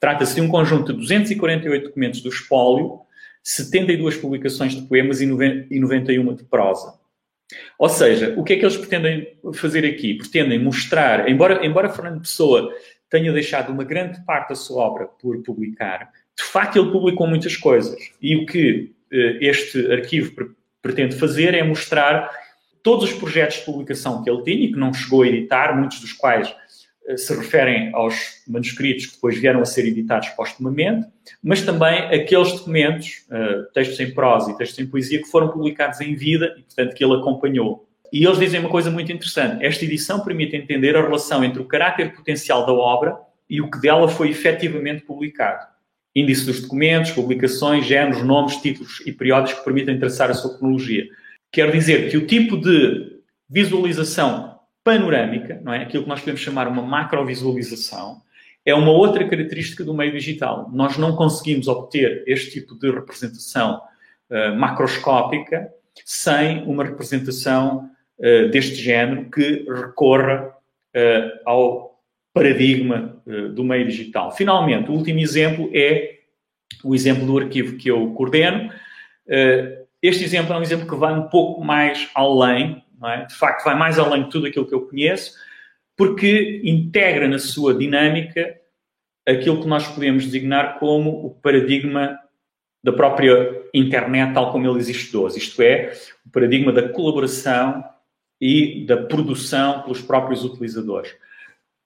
Trata-se 0.00 0.34
de 0.34 0.40
um 0.40 0.48
conjunto 0.48 0.92
de 0.92 0.98
248 0.98 1.84
documentos 1.84 2.20
do 2.20 2.30
espólio, 2.30 3.00
72 3.44 4.16
publicações 4.16 4.74
de 4.74 4.82
poemas 4.82 5.20
e 5.20 5.26
91 5.26 6.34
de 6.34 6.42
prosa. 6.42 7.05
Ou 7.78 7.88
seja, 7.88 8.34
o 8.36 8.42
que 8.42 8.54
é 8.54 8.56
que 8.56 8.64
eles 8.64 8.76
pretendem 8.76 9.36
fazer 9.54 9.86
aqui? 9.86 10.14
Pretendem 10.14 10.58
mostrar, 10.58 11.28
embora, 11.28 11.64
embora 11.64 11.88
Fernando 11.88 12.20
Pessoa 12.20 12.72
tenha 13.08 13.32
deixado 13.32 13.72
uma 13.72 13.84
grande 13.84 14.24
parte 14.24 14.50
da 14.50 14.54
sua 14.54 14.82
obra 14.82 15.06
por 15.06 15.40
publicar, 15.42 16.10
de 16.36 16.44
facto 16.44 16.78
ele 16.78 16.90
publicou 16.90 17.26
muitas 17.26 17.56
coisas. 17.56 17.96
E 18.20 18.36
o 18.36 18.46
que 18.46 18.92
eh, 19.12 19.38
este 19.40 19.92
arquivo 19.92 20.34
pre 20.34 20.46
pretende 20.82 21.16
fazer 21.16 21.52
é 21.52 21.64
mostrar 21.64 22.30
todos 22.80 23.10
os 23.10 23.18
projetos 23.18 23.56
de 23.56 23.64
publicação 23.64 24.22
que 24.22 24.30
ele 24.30 24.44
tinha 24.44 24.66
e 24.66 24.72
que 24.72 24.78
não 24.78 24.94
chegou 24.94 25.22
a 25.22 25.26
editar, 25.26 25.76
muitos 25.76 25.98
dos 25.98 26.12
quais 26.12 26.54
se 27.16 27.34
referem 27.36 27.90
aos 27.94 28.42
manuscritos 28.48 29.06
que 29.06 29.14
depois 29.14 29.38
vieram 29.38 29.60
a 29.60 29.64
ser 29.64 29.86
editados 29.86 30.28
postumamente, 30.30 31.06
mas 31.42 31.62
também 31.62 31.98
aqueles 32.06 32.52
documentos, 32.52 33.24
uh, 33.30 33.72
textos 33.72 34.00
em 34.00 34.12
prosa 34.12 34.50
e 34.50 34.56
textos 34.56 34.78
em 34.78 34.86
poesia, 34.86 35.20
que 35.20 35.28
foram 35.28 35.48
publicados 35.48 36.00
em 36.00 36.14
vida 36.14 36.54
e, 36.58 36.62
portanto, 36.62 36.94
que 36.94 37.04
ele 37.04 37.14
acompanhou. 37.14 37.86
E 38.12 38.24
eles 38.24 38.38
dizem 38.38 38.60
uma 38.60 38.68
coisa 38.68 38.90
muito 38.90 39.12
interessante. 39.12 39.64
Esta 39.64 39.84
edição 39.84 40.20
permite 40.20 40.56
entender 40.56 40.96
a 40.96 41.02
relação 41.02 41.44
entre 41.44 41.60
o 41.60 41.64
caráter 41.64 42.14
potencial 42.14 42.64
da 42.66 42.72
obra 42.72 43.16
e 43.48 43.60
o 43.60 43.70
que 43.70 43.80
dela 43.80 44.08
foi 44.08 44.30
efetivamente 44.30 45.02
publicado. 45.02 45.66
Índice 46.14 46.46
dos 46.46 46.62
documentos, 46.62 47.10
publicações, 47.10 47.84
géneros, 47.84 48.22
nomes, 48.22 48.56
títulos 48.56 49.02
e 49.06 49.12
períodos 49.12 49.52
que 49.52 49.64
permitem 49.64 49.98
traçar 49.98 50.30
a 50.30 50.34
sua 50.34 50.56
cronologia. 50.56 51.04
Quer 51.52 51.70
dizer 51.70 52.10
que 52.10 52.16
o 52.16 52.26
tipo 52.26 52.56
de 52.56 53.20
visualização 53.48 54.55
panorâmica, 54.86 55.60
não 55.64 55.74
é? 55.74 55.82
Aquilo 55.82 56.04
que 56.04 56.08
nós 56.08 56.20
podemos 56.20 56.40
chamar 56.40 56.68
uma 56.68 56.80
macrovisualização, 56.80 58.22
é 58.64 58.72
uma 58.72 58.92
outra 58.92 59.28
característica 59.28 59.82
do 59.82 59.92
meio 59.92 60.12
digital. 60.12 60.70
Nós 60.72 60.96
não 60.96 61.16
conseguimos 61.16 61.66
obter 61.66 62.22
este 62.24 62.52
tipo 62.52 62.78
de 62.78 62.92
representação 62.92 63.80
uh, 64.30 64.54
macroscópica 64.56 65.68
sem 66.04 66.62
uma 66.62 66.84
representação 66.84 67.90
uh, 68.20 68.48
deste 68.50 68.76
género 68.76 69.28
que 69.28 69.66
recorra 69.68 70.54
uh, 70.94 71.40
ao 71.44 72.00
paradigma 72.32 73.16
do 73.54 73.64
meio 73.64 73.86
digital. 73.86 74.30
Finalmente, 74.30 74.90
o 74.90 74.92
último 74.92 75.18
exemplo 75.18 75.70
é 75.72 76.18
o 76.84 76.94
exemplo 76.94 77.26
do 77.26 77.38
arquivo 77.38 77.78
que 77.78 77.88
eu 77.88 78.12
coordeno. 78.12 78.70
este 80.02 80.22
exemplo 80.22 80.52
é 80.52 80.58
um 80.58 80.62
exemplo 80.62 80.86
que 80.86 80.94
vai 80.94 81.18
um 81.18 81.28
pouco 81.28 81.64
mais 81.64 82.10
além 82.14 82.84
é? 83.04 83.24
de 83.24 83.34
facto 83.34 83.64
vai 83.64 83.74
mais 83.74 83.98
além 83.98 84.24
de 84.24 84.30
tudo 84.30 84.46
aquilo 84.46 84.66
que 84.66 84.74
eu 84.74 84.86
conheço, 84.86 85.34
porque 85.96 86.60
integra 86.64 87.26
na 87.28 87.38
sua 87.38 87.74
dinâmica 87.74 88.56
aquilo 89.26 89.60
que 89.60 89.66
nós 89.66 89.86
podemos 89.88 90.24
designar 90.24 90.78
como 90.78 91.26
o 91.26 91.30
paradigma 91.30 92.18
da 92.82 92.92
própria 92.92 93.62
internet 93.74 94.32
tal 94.32 94.52
como 94.52 94.66
ele 94.68 94.78
existe 94.78 95.16
hoje, 95.16 95.38
isto 95.38 95.60
é, 95.60 95.92
o 96.24 96.30
paradigma 96.30 96.72
da 96.72 96.88
colaboração 96.88 97.84
e 98.40 98.84
da 98.86 98.96
produção 98.96 99.82
pelos 99.82 100.00
próprios 100.00 100.44
utilizadores. 100.44 101.12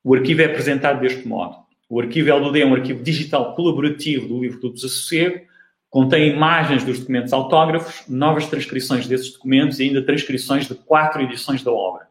O 0.04 0.14
arquivo 0.14 0.42
é 0.42 0.46
apresentado 0.46 1.00
deste 1.00 1.26
modo. 1.26 1.56
O 1.88 2.00
arquivo 2.00 2.30
LDD 2.30 2.60
é 2.60 2.66
um 2.66 2.74
arquivo 2.74 3.02
digital 3.02 3.54
colaborativo 3.54 4.28
do 4.28 4.40
livro 4.40 4.60
do 4.60 4.72
Desassossego, 4.72 5.46
Contém 5.90 6.28
imagens 6.28 6.84
dos 6.84 7.00
documentos 7.00 7.32
autógrafos, 7.32 8.04
novas 8.08 8.46
transcrições 8.46 9.08
desses 9.08 9.32
documentos 9.32 9.80
e 9.80 9.84
ainda 9.84 10.00
transcrições 10.00 10.68
de 10.68 10.74
quatro 10.74 11.20
edições 11.20 11.64
da 11.64 11.72
obra. 11.72 12.06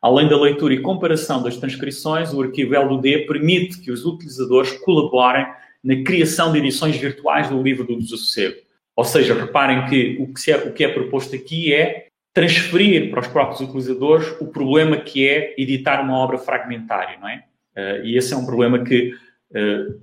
Além 0.00 0.28
da 0.28 0.40
leitura 0.40 0.72
e 0.72 0.80
comparação 0.80 1.42
das 1.42 1.56
transcrições, 1.56 2.32
o 2.32 2.40
arquivo 2.40 2.80
LUD 2.80 3.26
permite 3.26 3.80
que 3.80 3.90
os 3.90 4.04
utilizadores 4.04 4.72
colaborem 4.78 5.46
na 5.82 6.02
criação 6.04 6.52
de 6.52 6.58
edições 6.58 6.96
virtuais 6.96 7.48
do 7.48 7.60
livro 7.60 7.84
do 7.84 7.96
Desassossego. 7.96 8.56
Ou 8.94 9.04
seja, 9.04 9.34
reparem 9.34 9.86
que 9.86 10.16
o 10.20 10.32
que, 10.32 10.52
é, 10.52 10.56
o 10.56 10.72
que 10.72 10.84
é 10.84 10.88
proposto 10.88 11.34
aqui 11.34 11.74
é 11.74 12.06
transferir 12.32 13.10
para 13.10 13.20
os 13.20 13.26
próprios 13.26 13.60
utilizadores 13.60 14.28
o 14.40 14.46
problema 14.46 14.96
que 14.98 15.28
é 15.28 15.54
editar 15.58 16.00
uma 16.00 16.16
obra 16.16 16.38
fragmentária, 16.38 17.18
não 17.20 17.28
é? 17.28 17.44
Uh, 17.76 18.04
e 18.04 18.16
esse 18.16 18.32
é 18.32 18.36
um 18.36 18.46
problema 18.46 18.84
que 18.84 19.14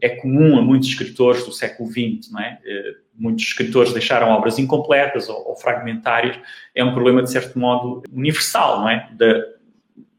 é 0.02 0.10
comum 0.10 0.58
a 0.58 0.62
muitos 0.62 0.90
escritores 0.90 1.46
do 1.46 1.52
século 1.52 1.90
XX, 1.90 2.32
não 2.32 2.42
é? 2.42 2.60
Uh, 2.66 2.98
muitos 3.18 3.46
escritores 3.46 3.94
deixaram 3.94 4.30
obras 4.30 4.60
incompletas 4.60 5.30
ou, 5.30 5.50
ou, 5.50 5.56
fragmentárias. 5.56 6.38
É 6.76 6.84
um 6.84 6.94
problema, 6.94 7.24
de 7.24 7.32
certo 7.32 7.58
modo, 7.58 8.04
universal, 8.12 8.82
não 8.82 8.90
é? 8.90 9.10
Da, 9.14 9.44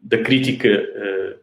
da 0.03 0.19
crítica 0.19 0.69
uh, 0.69 1.39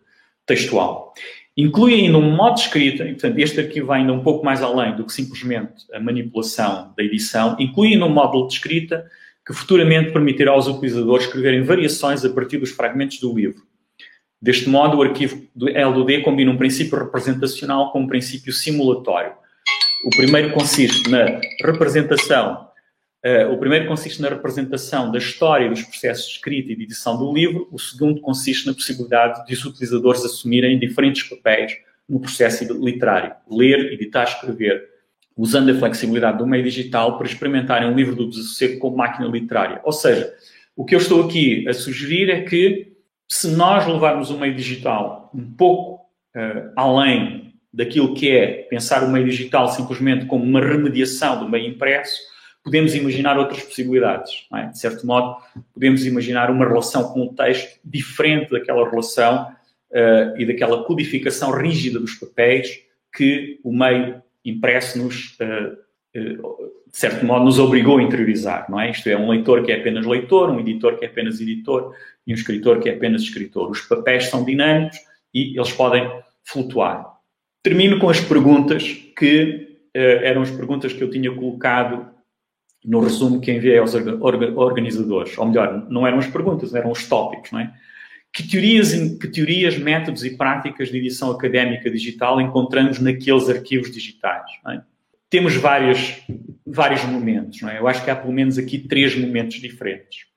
textual. 0.45 1.13
Inclui 1.55 1.93
ainda 1.93 2.17
um 2.17 2.35
modo 2.35 2.55
de 2.55 2.61
escrita, 2.61 3.05
e, 3.05 3.13
portanto, 3.13 3.39
este 3.39 3.59
arquivo 3.61 3.87
vai 3.87 4.01
ainda 4.01 4.11
um 4.11 4.21
pouco 4.23 4.43
mais 4.43 4.61
além 4.61 4.95
do 4.95 5.05
que 5.05 5.13
simplesmente 5.13 5.85
a 5.93 5.99
manipulação 5.99 6.93
da 6.97 7.03
edição, 7.03 7.55
inclui 7.59 7.93
ainda 7.93 8.05
um 8.05 8.09
módulo 8.09 8.47
de 8.47 8.55
escrita 8.55 9.09
que 9.45 9.53
futuramente 9.53 10.11
permitirá 10.11 10.51
aos 10.51 10.67
utilizadores 10.67 11.27
escreverem 11.27 11.61
variações 11.61 12.25
a 12.25 12.29
partir 12.29 12.57
dos 12.57 12.71
fragmentos 12.71 13.19
do 13.19 13.33
livro. 13.33 13.61
Deste 14.45 14.69
modo, 14.69 14.97
o 14.97 15.01
arquivo 15.01 15.41
do 15.55 15.67
LDD 15.67 16.21
combina 16.21 16.51
um 16.51 16.55
princípio 16.55 16.99
representacional 16.99 17.91
com 17.91 18.01
um 18.01 18.07
princípio 18.07 18.53
simulatório. 18.53 19.31
O 20.05 20.09
primeiro 20.11 20.53
consiste 20.53 21.09
na 21.09 21.39
representação, 21.63 22.67
uh, 23.25 23.51
o 23.51 23.57
primeiro 23.57 23.87
consiste 23.87 24.21
na 24.21 24.29
representação 24.29 25.11
da 25.11 25.17
história 25.17 25.67
dos 25.67 25.81
processos 25.81 26.27
de 26.27 26.33
escrita 26.33 26.71
e 26.71 26.75
de 26.75 26.83
edição 26.83 27.17
do 27.17 27.33
livro, 27.33 27.67
o 27.71 27.79
segundo 27.79 28.21
consiste 28.21 28.67
na 28.67 28.75
possibilidade 28.75 29.43
de 29.47 29.53
os 29.55 29.65
utilizadores 29.65 30.23
assumirem 30.23 30.77
diferentes 30.77 31.23
papéis 31.23 31.75
no 32.07 32.19
processo 32.19 32.71
literário, 32.71 33.33
ler, 33.49 33.93
editar, 33.93 34.25
escrever, 34.25 34.87
usando 35.35 35.71
a 35.71 35.73
flexibilidade 35.73 36.37
do 36.37 36.45
meio 36.45 36.63
digital 36.63 37.17
para 37.17 37.25
experimentarem 37.25 37.89
um 37.89 37.95
livro 37.95 38.15
do 38.15 38.29
desassossego 38.29 38.77
como 38.77 38.97
máquina 38.97 39.27
literária. 39.27 39.81
Ou 39.83 39.91
seja, 39.91 40.31
o 40.75 40.85
que 40.85 40.93
eu 40.93 40.99
estou 40.99 41.25
aqui 41.25 41.67
a 41.67 41.73
sugerir 41.73 42.29
é 42.29 42.41
que 42.41 42.94
se 43.29 43.49
nós 43.51 43.85
levarmos 43.87 44.29
o 44.29 44.37
meio 44.37 44.55
digital 44.55 45.29
um 45.33 45.51
pouco 45.51 46.05
uh, 46.35 46.71
além 46.75 47.53
daquilo 47.73 48.13
que 48.13 48.31
é 48.31 48.63
pensar 48.69 49.03
o 49.03 49.11
meio 49.11 49.25
digital 49.25 49.67
simplesmente 49.69 50.25
como 50.25 50.43
uma 50.43 50.61
remediação 50.61 51.39
do 51.39 51.49
meio 51.49 51.67
impresso, 51.67 52.19
podemos 52.63 52.95
imaginar 52.95 53.37
outras 53.37 53.63
possibilidades. 53.63 54.47
É? 54.53 54.67
De 54.67 54.79
certo 54.79 55.05
modo, 55.05 55.37
podemos 55.73 56.05
imaginar 56.05 56.49
uma 56.49 56.65
relação 56.65 57.11
com 57.13 57.25
o 57.25 57.33
texto 57.33 57.79
diferente 57.83 58.49
daquela 58.49 58.89
relação 58.89 59.51
uh, 59.91 60.37
e 60.39 60.45
daquela 60.45 60.83
codificação 60.83 61.51
rígida 61.51 61.99
dos 61.99 62.15
papéis 62.15 62.79
que 63.15 63.59
o 63.63 63.71
meio 63.71 64.21
impresso 64.43 64.97
nos, 64.97 65.37
uh, 65.39 65.77
de 66.95 67.01
certo 67.01 67.25
modo, 67.25 67.43
nos 67.43 67.59
obrigou 67.59 67.97
a 67.97 68.01
interiorizar. 68.01 68.67
Não 68.69 68.79
é? 68.79 68.89
Isto 68.89 69.09
é, 69.09 69.17
um 69.17 69.29
leitor 69.29 69.65
que 69.65 69.71
é 69.73 69.81
apenas 69.81 70.05
leitor, 70.05 70.49
um 70.49 70.61
editor 70.61 70.97
que 70.97 71.03
é 71.03 71.09
apenas 71.09 71.41
editor 71.41 71.93
e 72.25 72.31
um 72.31 72.35
escritor 72.35 72.79
que 72.79 72.87
é 72.87 72.93
apenas 72.93 73.21
escritor. 73.21 73.69
Os 73.69 73.81
papéis 73.81 74.27
são 74.29 74.45
dinâmicos 74.45 74.97
e 75.33 75.59
eles 75.59 75.73
podem 75.73 76.09
flutuar. 76.45 77.05
Termino 77.61 77.99
com 77.99 78.07
as 78.07 78.21
perguntas 78.21 78.93
que 79.17 79.77
uh, 79.93 80.23
eram 80.23 80.41
as 80.41 80.49
perguntas 80.49 80.93
que 80.93 81.03
eu 81.03 81.09
tinha 81.09 81.29
colocado 81.35 82.07
no 82.85 83.01
resumo 83.01 83.41
que 83.41 83.51
enviei 83.51 83.77
aos 83.77 83.93
organizadores. 83.93 85.37
Ou 85.37 85.47
melhor, 85.47 85.85
não 85.89 86.07
eram 86.07 86.19
as 86.19 86.27
perguntas, 86.27 86.73
eram 86.73 86.91
os 86.91 87.05
tópicos, 87.09 87.51
não 87.51 87.59
é? 87.59 87.73
Que 88.31 88.47
teorias, 88.47 88.93
que 89.19 89.27
teorias, 89.27 89.77
métodos 89.77 90.23
e 90.23 90.37
práticas 90.37 90.87
de 90.87 90.97
edição 90.97 91.29
académica 91.29 91.91
digital 91.91 92.39
encontramos 92.39 92.99
naqueles 92.99 93.49
arquivos 93.49 93.91
digitais? 93.91 94.49
É? 94.69 94.94
Temos 95.35 95.57
vários, 95.57 96.21
vários 96.65 97.03
momentos, 97.03 97.61
é? 97.63 97.77
Eu 97.77 97.89
acho 97.89 98.01
que 98.05 98.09
há 98.09 98.15
pelo 98.15 98.31
menos 98.31 98.57
aqui 98.57 98.79
três 98.79 99.17
momentos 99.17 99.57
diferentes 99.57 100.27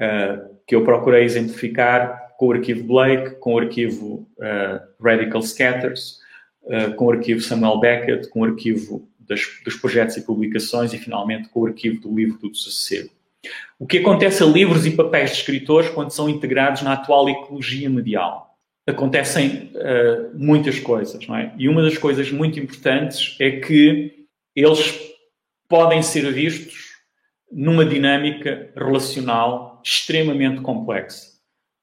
uh, 0.00 0.56
que 0.66 0.74
eu 0.74 0.82
procurei 0.82 1.24
exemplificar 1.24 2.34
com 2.38 2.46
o 2.46 2.52
arquivo 2.52 2.84
Blake, 2.84 3.38
com 3.38 3.52
o 3.52 3.58
arquivo 3.58 4.26
uh, 4.38 4.80
Radical 4.98 5.42
Scatters, 5.42 6.20
uh, 6.62 6.94
com 6.94 7.04
o 7.04 7.10
arquivo 7.10 7.42
Samuel 7.42 7.80
Beckett, 7.80 8.30
com 8.30 8.40
o 8.40 8.44
arquivo 8.46 9.06
das, 9.20 9.42
dos 9.62 9.76
projetos 9.76 10.16
e 10.16 10.24
publicações 10.24 10.94
e, 10.94 10.98
finalmente, 10.98 11.50
com 11.50 11.60
o 11.60 11.66
arquivo 11.66 12.00
do 12.00 12.16
livro 12.16 12.38
do 12.38 12.50
Desassossego. 12.50 13.10
O 13.78 13.86
que 13.86 13.98
acontece 13.98 14.42
a 14.42 14.46
livros 14.46 14.86
e 14.86 14.92
papéis 14.92 15.32
de 15.32 15.36
escritores 15.36 15.90
quando 15.90 16.12
são 16.12 16.30
integrados 16.30 16.80
na 16.80 16.94
atual 16.94 17.28
ecologia 17.28 17.90
medial? 17.90 18.51
Acontecem 18.86 19.72
uh, 19.74 20.30
muitas 20.34 20.80
coisas, 20.80 21.26
não 21.26 21.36
é? 21.36 21.54
E 21.56 21.68
uma 21.68 21.82
das 21.82 21.96
coisas 21.96 22.30
muito 22.32 22.58
importantes 22.58 23.36
é 23.40 23.60
que 23.60 24.26
eles 24.56 24.98
podem 25.68 26.02
ser 26.02 26.30
vistos 26.32 26.92
numa 27.50 27.84
dinâmica 27.84 28.72
relacional 28.76 29.80
extremamente 29.84 30.60
complexa 30.62 31.32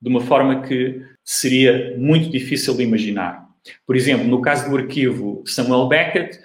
de 0.02 0.10
uma 0.10 0.22
forma 0.22 0.62
que 0.62 1.02
seria 1.24 1.96
muito 1.98 2.30
difícil 2.30 2.76
de 2.76 2.84
imaginar. 2.84 3.48
Por 3.86 3.96
exemplo, 3.96 4.28
no 4.28 4.42
caso 4.42 4.70
do 4.70 4.78
arquivo 4.78 5.44
Samuel 5.46 5.88
Beckett, 5.88 6.40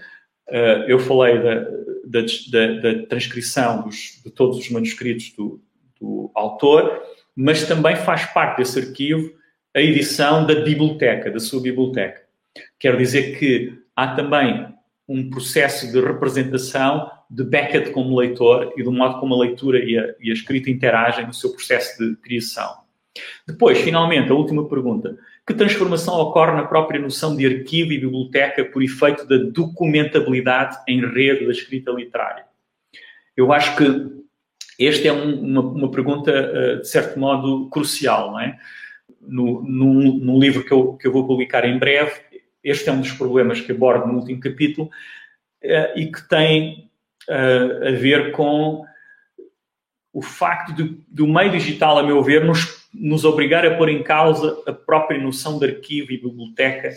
eh, 0.49 0.85
eu 0.89 0.99
falei 0.99 1.39
da, 1.39 1.61
da, 2.05 2.21
da, 2.51 2.81
da 2.81 3.07
transcrição 3.07 3.83
dos, 3.83 4.21
de 4.25 4.31
todos 4.31 4.59
os 4.59 4.69
manuscritos 4.71 5.33
do, 5.37 5.63
do, 6.01 6.31
autor, 6.35 7.03
mas 7.37 7.67
também 7.67 7.97
faz 7.97 8.27
parte 8.27 8.59
desse 8.59 8.79
arquivo 8.79 9.33
a 9.75 9.81
edição 9.81 10.47
da 10.47 10.55
biblioteca, 10.55 11.31
da 11.31 11.41
sua 11.41 11.61
biblioteca. 11.61 12.23
Quer 12.79 12.97
dizer 12.97 13.39
que 13.39 13.73
há 13.97 14.15
também 14.15 14.73
um 15.09 15.29
processo 15.29 15.91
de 15.91 16.01
representação 16.01 17.11
de 17.29 17.43
Beckett 17.45 17.91
como 17.91 18.19
leitor 18.19 18.73
e 18.77 18.83
do 18.83 18.93
modo 18.93 19.19
como 19.19 19.35
a 19.35 19.39
leitura 19.39 19.79
e 19.79 19.99
a, 19.99 20.15
e 20.21 20.31
a 20.31 20.33
escrita 20.33 20.71
interagem 20.71 21.27
no 21.27 21.35
seu 21.35 21.53
processo 21.53 21.99
de 21.99 22.17
criação. 22.17 22.85
Depois, 23.47 23.79
finalmente, 23.79 24.31
a 24.31 24.35
última 24.35 24.69
pergunta. 24.69 25.17
Que 25.47 25.55
transformação 25.55 26.15
ocorre 26.15 26.53
na 26.53 26.65
própria 26.65 27.01
noção 27.01 27.37
de 27.37 27.47
arquivo 27.47 27.93
e 27.93 27.99
biblioteca 27.99 28.65
por 28.65 28.83
efeito 28.83 29.27
da 29.27 29.37
documentabilidade 29.37 30.79
em 30.89 31.01
rede 31.01 31.45
da 31.45 31.53
escrita 31.53 31.91
literária? 31.91 32.45
Eu 33.37 33.53
acho 33.53 33.77
que 33.77 34.15
esta 34.81 35.09
é 35.09 35.13
um, 35.13 35.41
uma, 35.41 35.61
uma, 35.61 35.91
pergunta, 35.91 36.33
uh, 36.33 36.81
de 36.81 36.89
certo 36.89 37.19
modo, 37.19 37.69
crucial, 37.69 38.33
não 38.33 38.41
é? 38.41 38.59
No, 39.27 39.63
no, 39.63 40.19
no 40.19 40.39
livro 40.39 40.65
que 40.65 40.73
eu, 40.73 40.95
que 40.95 41.07
eu, 41.07 41.13
vou 41.13 41.27
publicar 41.27 41.65
em 41.65 41.79
breve, 41.79 42.13
este 42.63 42.89
é 42.89 42.93
um 42.93 43.01
dos 43.01 43.13
problemas 43.13 43.61
que 43.61 43.73
abordo 43.73 44.07
no 44.07 44.19
último 44.19 44.41
capítulo 44.41 44.89
uh, 44.89 45.99
e 45.99 46.11
que 46.11 46.29
tem 46.29 46.91
uh, 47.29 47.89
a 47.89 47.91
ver 47.93 48.33
com 48.33 48.85
o 50.13 50.23
facto 50.23 50.73
de, 50.75 50.97
do 51.09 51.27
meio 51.27 51.51
digital, 51.51 51.99
a 51.99 52.03
meu 52.03 52.23
ver, 52.23 52.45
nos 52.45 52.85
nos 52.95 53.25
obrigar 53.25 53.67
a 53.67 53.77
pôr 53.77 53.89
em 53.89 54.03
causa 54.03 54.57
a 54.67 54.73
própria 54.73 55.21
noção 55.21 55.59
de 55.59 55.67
arquivo 55.67 56.13
e 56.13 56.17
biblioteca 56.17 56.95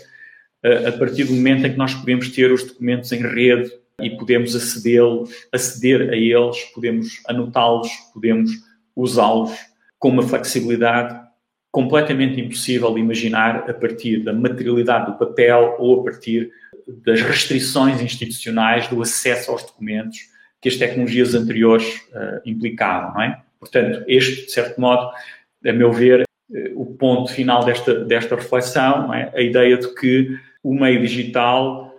a 0.87 0.91
partir 0.91 1.23
do 1.23 1.33
momento 1.33 1.65
em 1.65 1.71
que 1.71 1.77
nós 1.77 1.93
podemos 1.93 2.29
ter 2.29 2.51
os 2.51 2.63
documentos 2.63 3.11
em 3.11 3.21
rede 3.21 3.71
e 4.01 4.11
podemos 4.11 4.55
aceder 4.55 6.09
a 6.09 6.15
eles, 6.15 6.63
podemos 6.73 7.21
anotá-los, 7.27 7.89
podemos 8.13 8.51
usá-los 8.95 9.51
com 9.97 10.09
uma 10.09 10.23
flexibilidade 10.23 11.26
completamente 11.71 12.39
impossível 12.39 12.97
imaginar 12.97 13.69
a 13.69 13.73
partir 13.73 14.23
da 14.23 14.33
materialidade 14.33 15.11
do 15.11 15.17
papel 15.17 15.75
ou 15.79 15.99
a 15.99 16.03
partir 16.03 16.51
das 17.05 17.21
restrições 17.21 18.01
institucionais 18.01 18.87
do 18.87 19.01
acesso 19.01 19.51
aos 19.51 19.63
documentos 19.63 20.17
que 20.61 20.69
as 20.69 20.75
tecnologias 20.75 21.35
anteriores 21.35 21.85
uh, 22.13 22.41
implicavam, 22.45 23.13
não 23.13 23.21
é? 23.21 23.41
Portanto, 23.59 24.03
este, 24.07 24.45
de 24.45 24.51
certo 24.51 24.79
modo, 24.79 25.11
a 25.65 25.73
meu 25.73 25.91
ver, 25.91 26.23
eh, 26.53 26.71
o 26.75 26.85
ponto 26.85 27.31
final 27.31 27.65
desta, 27.65 28.05
desta 28.05 28.35
reflexão, 28.35 29.13
é? 29.13 29.31
a 29.35 29.41
ideia 29.41 29.77
de 29.77 29.93
que 29.95 30.37
o 30.63 30.73
meio 30.73 31.01
digital 31.01 31.93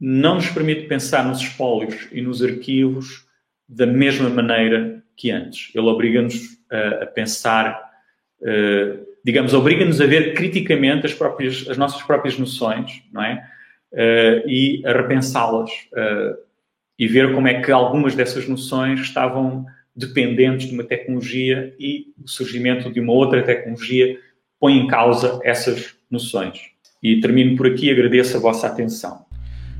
não 0.00 0.36
nos 0.36 0.48
permite 0.50 0.86
pensar 0.86 1.24
nos 1.24 1.40
espólios 1.40 2.08
e 2.12 2.20
nos 2.20 2.42
arquivos 2.42 3.26
da 3.68 3.86
mesma 3.86 4.28
maneira 4.28 5.02
que 5.16 5.30
antes. 5.30 5.70
Ele 5.74 5.86
obriga-nos 5.86 6.58
a, 6.70 7.04
a, 7.04 7.06
pensar, 7.06 7.90
uh, 8.40 9.05
digamos, 9.26 9.52
obriga-nos 9.52 10.00
a 10.00 10.06
ver 10.06 10.34
criticamente 10.34 11.04
as, 11.04 11.12
próprias, 11.12 11.66
as 11.68 11.76
nossas 11.76 12.00
próprias 12.04 12.38
noções, 12.38 13.02
não 13.12 13.24
é? 13.24 13.44
Uh, 13.92 14.48
e 14.48 14.82
a 14.86 14.92
repensá-las 14.92 15.68
uh, 15.92 16.36
e 16.96 17.08
ver 17.08 17.34
como 17.34 17.48
é 17.48 17.60
que 17.60 17.72
algumas 17.72 18.14
dessas 18.14 18.46
noções 18.46 19.00
estavam 19.00 19.66
dependentes 19.96 20.68
de 20.68 20.74
uma 20.74 20.84
tecnologia 20.84 21.74
e 21.76 22.06
o 22.22 22.28
surgimento 22.28 22.88
de 22.92 23.00
uma 23.00 23.12
outra 23.12 23.42
tecnologia 23.42 24.16
põe 24.60 24.76
em 24.76 24.86
causa 24.86 25.40
essas 25.42 25.96
noções. 26.08 26.60
E 27.02 27.20
termino 27.20 27.56
por 27.56 27.66
aqui, 27.66 27.90
agradeço 27.90 28.36
a 28.36 28.40
vossa 28.40 28.68
atenção. 28.68 29.25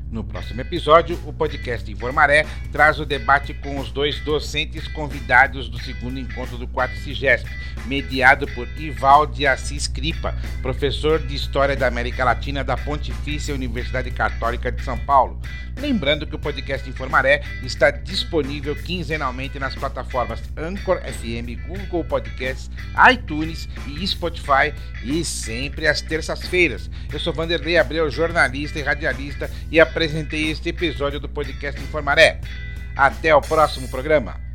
No 0.09 0.23
próximo 0.23 0.61
episódio, 0.61 1.19
o 1.25 1.33
podcast 1.33 1.91
Informaré 1.91 2.45
traz 2.71 2.97
o 2.97 3.05
debate 3.05 3.53
com 3.53 3.77
os 3.77 3.91
dois 3.91 4.19
docentes 4.21 4.87
convidados 4.87 5.67
do 5.67 5.77
segundo 5.81 6.17
encontro 6.17 6.57
do 6.57 6.65
4 6.65 6.95
CIGESP, 6.97 7.49
mediado 7.85 8.47
por 8.47 8.67
Ivaldi 8.77 9.45
Assis 9.45 9.85
Cripa, 9.85 10.33
professor 10.61 11.19
de 11.19 11.35
História 11.35 11.75
da 11.75 11.87
América 11.87 12.23
Latina 12.23 12.63
da 12.63 12.77
Pontifícia 12.77 13.53
Universidade 13.53 14.09
Católica 14.11 14.71
de 14.71 14.81
São 14.81 14.97
Paulo. 14.97 15.41
Lembrando 15.79 16.25
que 16.25 16.35
o 16.35 16.39
podcast 16.39 16.89
Informaré 16.89 17.43
está 17.61 17.91
disponível 17.91 18.75
quinzenalmente 18.75 19.59
nas 19.59 19.75
plataformas 19.75 20.41
Anchor 20.57 20.99
FM, 21.01 21.67
Google 21.67 22.03
Podcasts, 22.03 22.71
iTunes 23.11 23.69
e 23.85 24.07
Spotify 24.07 24.73
e 25.03 25.23
sempre 25.23 25.85
às 25.85 26.01
terças-feiras. 26.01 26.89
Eu 27.13 27.19
sou 27.19 27.31
Vanderlei 27.31 27.77
Abreu, 27.77 28.09
jornalista 28.09 28.79
e 28.79 28.81
radialista 28.81 29.51
e 29.69 29.79
apresentei 29.97 30.51
este 30.51 30.69
episódio 30.69 31.19
do 31.19 31.27
podcast 31.27 31.81
Informaré. 31.81 32.39
Até 32.95 33.33
o 33.33 33.41
próximo 33.41 33.87
programa. 33.87 34.46